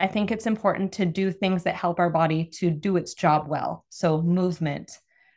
[0.00, 3.46] I think it's important to do things that help our body to do its job
[3.48, 3.84] well.
[3.90, 4.90] So, movement,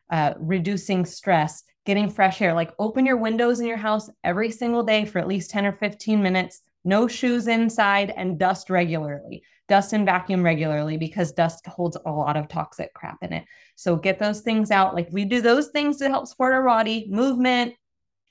[0.09, 2.53] uh, reducing stress, getting fresh air.
[2.53, 5.73] Like open your windows in your house every single day for at least 10 or
[5.73, 9.43] 15 minutes, no shoes inside, and dust regularly.
[9.69, 13.45] Dust and vacuum regularly because dust holds a lot of toxic crap in it.
[13.75, 14.93] So get those things out.
[14.93, 17.73] Like we do those things to help support our body, movement,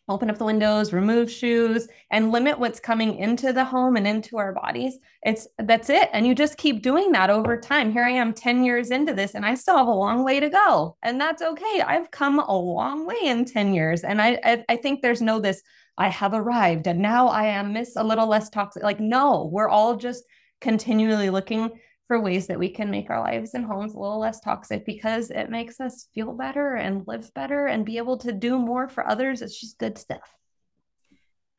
[0.09, 4.37] open up the windows, remove shoes, and limit what's coming into the home and into
[4.37, 4.99] our bodies.
[5.23, 6.11] It's that's it.
[6.13, 7.93] And you just keep doing that over time.
[7.93, 10.51] Here I am 10 years into this, and I still have a long way to
[10.51, 10.97] go.
[11.03, 11.83] And that's okay.
[11.87, 14.03] I've come a long way in 10 years.
[14.03, 15.63] And I I, I think there's no this,
[15.97, 18.83] I have arrived and now I am miss a little less toxic.
[18.83, 20.25] Like, no, we're all just
[20.61, 21.71] continually looking
[22.09, 25.31] for ways that we can make our lives and homes a little less toxic because
[25.31, 29.07] it makes us feel better and live better and be able to do more for
[29.09, 29.41] others.
[29.41, 30.29] It's just good stuff.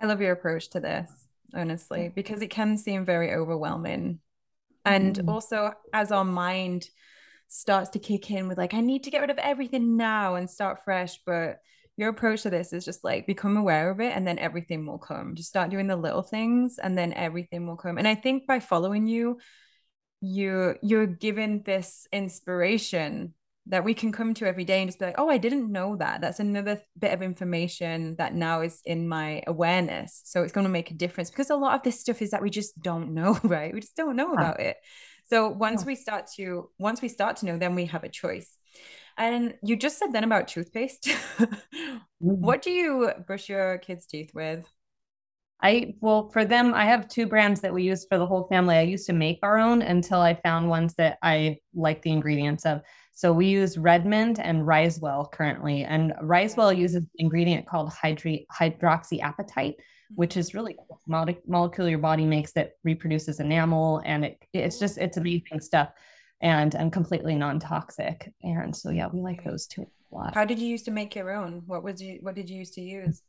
[0.01, 1.09] I love your approach to this,
[1.53, 4.19] honestly, because it can seem very overwhelming.
[4.85, 5.29] And mm.
[5.29, 6.87] also, as our mind
[7.47, 10.49] starts to kick in with, like, I need to get rid of everything now and
[10.49, 11.19] start fresh.
[11.25, 11.59] But
[11.95, 14.97] your approach to this is just like become aware of it and then everything will
[14.97, 15.35] come.
[15.35, 17.97] Just start doing the little things and then everything will come.
[17.97, 19.37] And I think by following you,
[20.23, 23.33] you you're given this inspiration
[23.67, 25.97] that we can come to every day and just be like oh i didn't know
[25.97, 26.21] that.
[26.21, 30.21] That's another bit of information that now is in my awareness.
[30.23, 32.41] So it's going to make a difference because a lot of this stuff is that
[32.41, 33.73] we just don't know right?
[33.73, 34.77] We just don't know about it.
[35.25, 38.57] So once we start to once we start to know then we have a choice.
[39.17, 41.09] And you just said then about toothpaste.
[42.23, 42.45] Mm-hmm.
[42.45, 44.65] what do you brush your kids teeth with
[45.61, 48.75] I well for them, I have two brands that we use for the whole family.
[48.75, 52.65] I used to make our own until I found ones that I like the ingredients
[52.65, 52.81] of.
[53.13, 56.81] So we use Redmond and Risewell currently, and Risewell mm-hmm.
[56.81, 60.15] uses an ingredient called hydri- hydroxyapatite, mm-hmm.
[60.15, 64.79] which is really cool Mole- molecule your body makes that reproduces enamel, and it it's
[64.79, 65.89] just it's amazing stuff,
[66.41, 68.33] and and completely non toxic.
[68.41, 70.33] And so yeah, we like those two a lot.
[70.35, 71.63] How did you use to make your own?
[71.67, 73.21] What was you what did you use to use?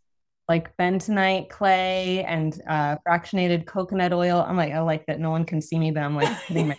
[0.49, 4.45] Like bentonite clay and uh, fractionated coconut oil.
[4.47, 6.77] I'm like, I like that no one can see me, but I'm like putting my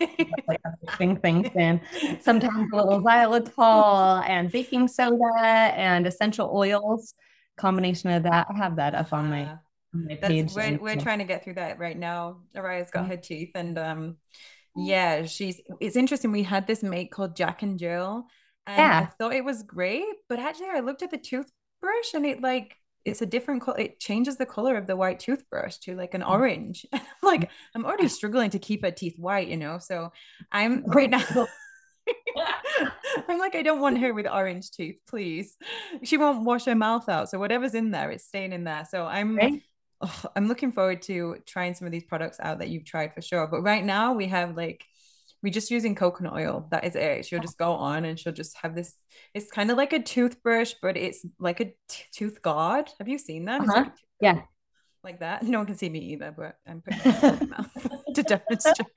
[0.48, 0.62] like
[0.98, 1.82] thing things in.
[2.22, 7.16] Sometimes a little xylitol and baking soda and essential oils.
[7.58, 8.48] Combination of that.
[8.50, 9.50] I have that up on my,
[9.94, 10.54] on my page.
[10.54, 12.42] We're, we're trying to get through that right now.
[12.54, 13.12] Araya's got mm-hmm.
[13.12, 14.18] her teeth and um
[14.76, 16.32] yeah, she's it's interesting.
[16.32, 18.28] We had this mate called Jack and Jill.
[18.68, 19.00] And yeah.
[19.00, 22.76] I thought it was great, but actually I looked at the toothbrush and it like
[23.06, 26.22] it's a different color it changes the color of the white toothbrush to like an
[26.22, 26.30] mm.
[26.30, 26.86] orange.
[27.22, 30.12] Like i'm already struggling to keep her teeth white you know so
[30.52, 31.24] i'm right now
[33.28, 35.58] i'm like i don't want her with orange teeth please.
[36.04, 38.86] She won't wash her mouth out so whatever's in there it's staying in there.
[38.90, 39.62] So i'm right?
[40.02, 43.22] oh, i'm looking forward to trying some of these products out that you've tried for
[43.22, 43.48] sure.
[43.48, 44.86] But right now we have like
[45.46, 46.68] we're just using coconut oil.
[46.72, 47.24] That is it.
[47.24, 48.96] She'll just go on and she'll just have this.
[49.36, 52.90] It's kind of like a toothbrush, but it's like a t- tooth guard.
[52.98, 53.62] Have you seen that?
[53.62, 53.84] Uh-huh.
[53.84, 54.42] Like yeah.
[55.04, 55.44] Like that.
[55.44, 57.00] No one can see me either, but I'm putting
[58.08, 58.88] it to demonstrate.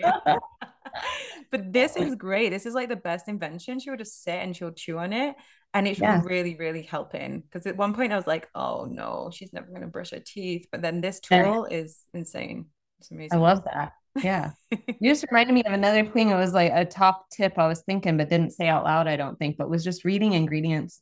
[1.50, 2.48] but this is great.
[2.48, 3.78] This is like the best invention.
[3.78, 5.36] She would just sit and she'll chew on it.
[5.74, 6.22] And it's yeah.
[6.24, 7.40] really, really helping.
[7.42, 10.22] Because at one point I was like, oh no, she's never going to brush her
[10.24, 10.66] teeth.
[10.72, 11.76] But then this tool yeah.
[11.76, 12.68] is insane.
[13.00, 13.34] It's amazing.
[13.34, 13.92] I love that.
[14.22, 14.52] Yeah.
[14.70, 16.30] you just reminded me of another thing.
[16.30, 19.16] It was like a top tip I was thinking, but didn't say out loud, I
[19.16, 21.00] don't think, but was just reading ingredients.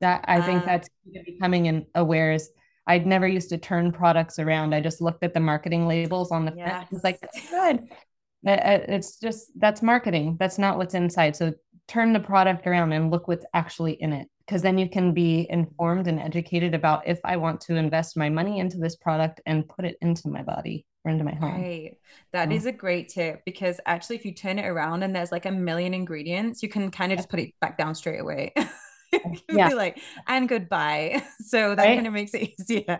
[0.00, 0.90] That I think uh, that's
[1.24, 2.50] becoming an is.
[2.86, 4.74] I'd never used to turn products around.
[4.74, 6.68] I just looked at the marketing labels on the yes.
[6.68, 6.88] front.
[6.92, 7.80] It's like, that's good.
[8.44, 10.36] It's just, that's marketing.
[10.38, 11.34] That's not what's inside.
[11.34, 11.54] So
[11.88, 14.28] turn the product around and look what's actually in it.
[14.46, 18.28] Because then you can be informed and educated about if I want to invest my
[18.28, 21.62] money into this product and put it into my body into my home.
[21.62, 21.96] Right.
[22.32, 25.46] That is a great tip because actually, if you turn it around and there's like
[25.46, 28.52] a million ingredients, you can kind of just put it back down straight away.
[29.24, 29.68] Oh, yeah.
[29.68, 31.22] like, and goodbye.
[31.40, 31.94] So that right?
[31.94, 32.98] kind of makes it easier.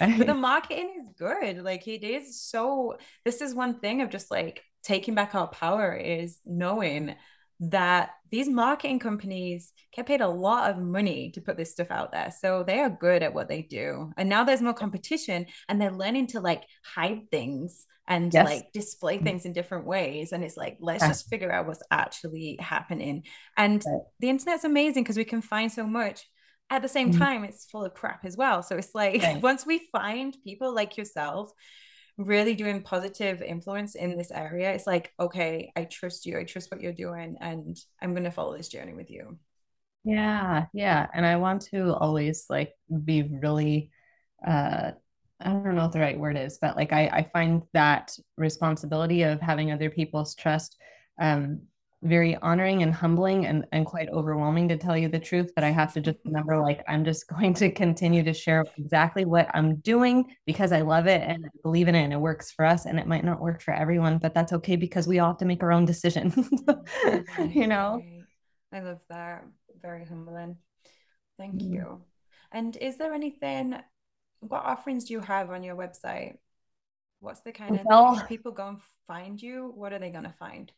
[0.00, 1.62] but the marketing is good.
[1.62, 5.94] Like it is so this is one thing of just like taking back our power
[5.94, 7.14] is knowing
[7.60, 12.12] that these marketing companies get paid a lot of money to put this stuff out
[12.12, 12.32] there.
[12.38, 14.12] So they are good at what they do.
[14.16, 18.44] And now there's more competition and they're learning to like hide things and yes.
[18.44, 19.24] like display mm.
[19.24, 20.32] things in different ways.
[20.32, 23.24] And it's like, let's just figure out what's actually happening.
[23.56, 24.02] And right.
[24.20, 26.28] the internet's amazing because we can find so much.
[26.68, 27.20] At the same mm-hmm.
[27.20, 28.60] time, it's full of crap as well.
[28.62, 29.40] So it's like right.
[29.42, 31.52] once we find people like yourself
[32.16, 34.72] really doing positive influence in this area.
[34.72, 36.38] It's like okay i trust you.
[36.38, 39.38] I trust what you're doing and i'm going to follow this journey with you.
[40.04, 41.06] Yeah yeah.
[41.12, 42.72] And i want to always like
[43.04, 43.90] be really
[44.46, 44.92] uh
[45.40, 49.22] i don't know what the right word is but like i i find that responsibility
[49.22, 50.76] of having other people's trust
[51.20, 51.60] um
[52.06, 55.52] very honoring and humbling and, and quite overwhelming to tell you the truth.
[55.54, 59.24] But I have to just remember like, I'm just going to continue to share exactly
[59.24, 62.50] what I'm doing because I love it and I believe in it and it works
[62.50, 62.86] for us.
[62.86, 65.44] And it might not work for everyone, but that's okay because we all have to
[65.44, 66.32] make our own decision.
[67.50, 68.02] you know?
[68.72, 69.44] I love that.
[69.82, 70.56] Very humbling.
[71.38, 71.74] Thank mm-hmm.
[71.74, 72.02] you.
[72.52, 73.76] And is there anything,
[74.40, 76.36] what offerings do you have on your website?
[77.20, 79.72] What's the kind of well, people go and find you?
[79.74, 80.70] What are they going to find?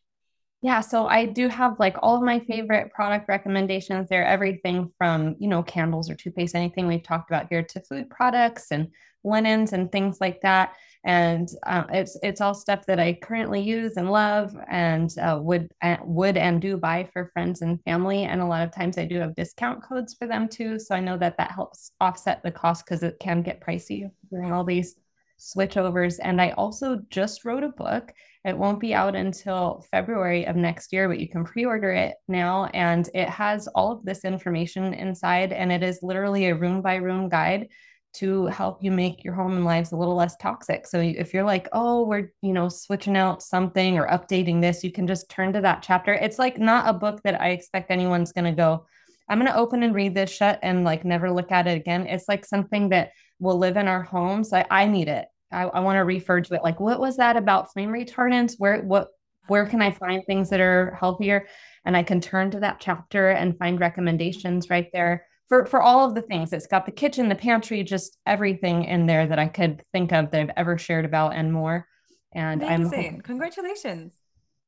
[0.61, 5.35] Yeah, so I do have like all of my favorite product recommendations there, everything from,
[5.39, 8.89] you know, candles or toothpaste, anything we've talked about here to food products and
[9.23, 10.73] linens and things like that.
[11.05, 15.71] And uh, it's it's all stuff that I currently use and love and uh, would
[15.81, 18.23] uh, would and do buy for friends and family.
[18.25, 20.99] And a lot of times I do have discount codes for them too, so I
[20.99, 24.95] know that that helps offset the cost because it can get pricey during all these
[25.39, 26.19] switchovers.
[26.21, 28.11] And I also just wrote a book.
[28.45, 32.15] It won't be out until February of next year, but you can pre order it
[32.27, 32.65] now.
[32.73, 35.51] And it has all of this information inside.
[35.51, 37.67] And it is literally a room by room guide
[38.11, 40.87] to help you make your home and lives a little less toxic.
[40.87, 44.91] So if you're like, oh, we're, you know, switching out something or updating this, you
[44.91, 46.13] can just turn to that chapter.
[46.13, 48.85] It's like not a book that I expect anyone's going to go,
[49.29, 52.07] I'm going to open and read this shut and like never look at it again.
[52.07, 54.51] It's like something that will live in our homes.
[54.53, 55.27] I, I need it.
[55.51, 58.55] I, I want to refer to it like, what was that about flame retardants?
[58.57, 59.09] Where, what,
[59.47, 61.47] where can I find things that are healthier?
[61.85, 66.07] And I can turn to that chapter and find recommendations right there for, for all
[66.07, 66.53] of the things.
[66.53, 70.31] It's got the kitchen, the pantry, just everything in there that I could think of
[70.31, 71.87] that I've ever shared about and more.
[72.31, 73.15] And Amazing.
[73.15, 74.13] I'm congratulations.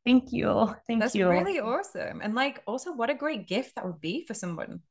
[0.03, 0.73] Thank you.
[0.88, 1.27] Thank That's you.
[1.27, 2.21] That's really awesome.
[2.23, 4.82] And like also what a great gift that would be for someone.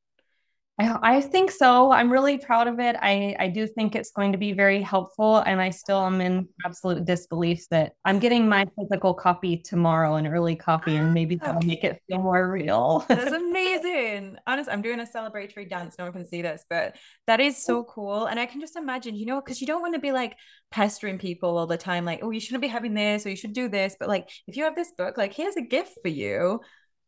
[0.81, 1.93] I, I think so.
[1.93, 2.97] I'm really proud of it.
[3.01, 5.39] I, I do think it's going to be very helpful.
[5.39, 10.27] And I still am in absolute disbelief that I'm getting my physical copy tomorrow, an
[10.27, 11.67] early copy, and maybe that'll ah.
[11.67, 13.05] make it feel more real.
[13.09, 14.39] That's amazing.
[14.47, 15.97] Honestly, I'm doing a celebratory dance.
[15.99, 17.61] No one can see this, but that is oh.
[17.67, 18.27] so cool.
[18.27, 20.37] And I can just imagine, you know, because you don't want to be like
[20.71, 23.53] pestering people all the time, like, oh, you shouldn't be having this or you should
[23.53, 23.97] do this.
[24.01, 26.61] But like, if you have this book, like, here's a gift for you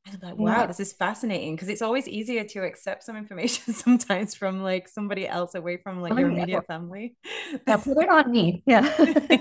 [0.05, 0.66] and I'm like, wow, yeah.
[0.66, 5.28] this is fascinating because it's always easier to accept some information sometimes from like somebody
[5.28, 7.14] else away from like your immediate family.
[7.66, 8.62] Yeah, put it on me.
[8.66, 8.82] Yeah.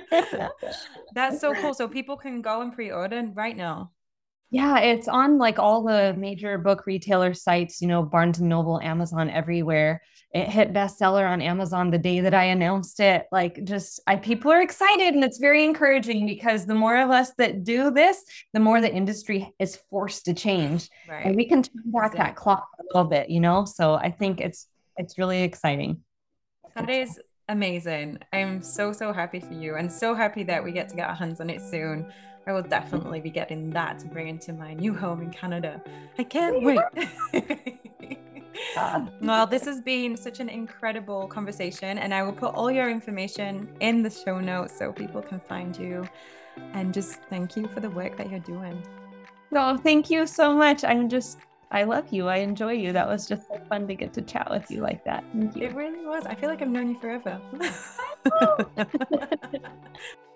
[1.14, 1.74] That's so cool.
[1.74, 3.90] So people can go and pre-order right now.
[4.52, 8.78] Yeah, it's on like all the major book retailer sites, you know, Barnes and Noble,
[8.82, 10.02] Amazon, everywhere.
[10.34, 13.24] It hit bestseller on Amazon the day that I announced it.
[13.32, 17.32] Like, just I people are excited, and it's very encouraging because the more of us
[17.38, 18.22] that do this,
[18.52, 21.24] the more the industry is forced to change, right.
[21.24, 22.18] and we can turn back exactly.
[22.18, 23.64] that clock a little bit, you know.
[23.64, 24.66] So I think it's
[24.98, 26.02] it's really exciting.
[26.76, 28.18] That is amazing.
[28.34, 31.16] I'm so so happy for you, and so happy that we get to get our
[31.16, 32.12] hands on it soon.
[32.46, 35.80] I will definitely be getting that to bring into my new home in Canada.
[36.18, 36.80] I can't wait.
[39.20, 43.68] well, this has been such an incredible conversation, and I will put all your information
[43.80, 46.08] in the show notes so people can find you.
[46.74, 48.82] And just thank you for the work that you're doing.
[49.50, 50.84] No, thank you so much.
[50.84, 51.38] I'm just,
[51.70, 52.28] I love you.
[52.28, 52.92] I enjoy you.
[52.92, 55.24] That was just so fun to get to chat with you like that.
[55.32, 55.66] Thank you.
[55.66, 56.26] It really was.
[56.26, 57.40] I feel like I've known you forever.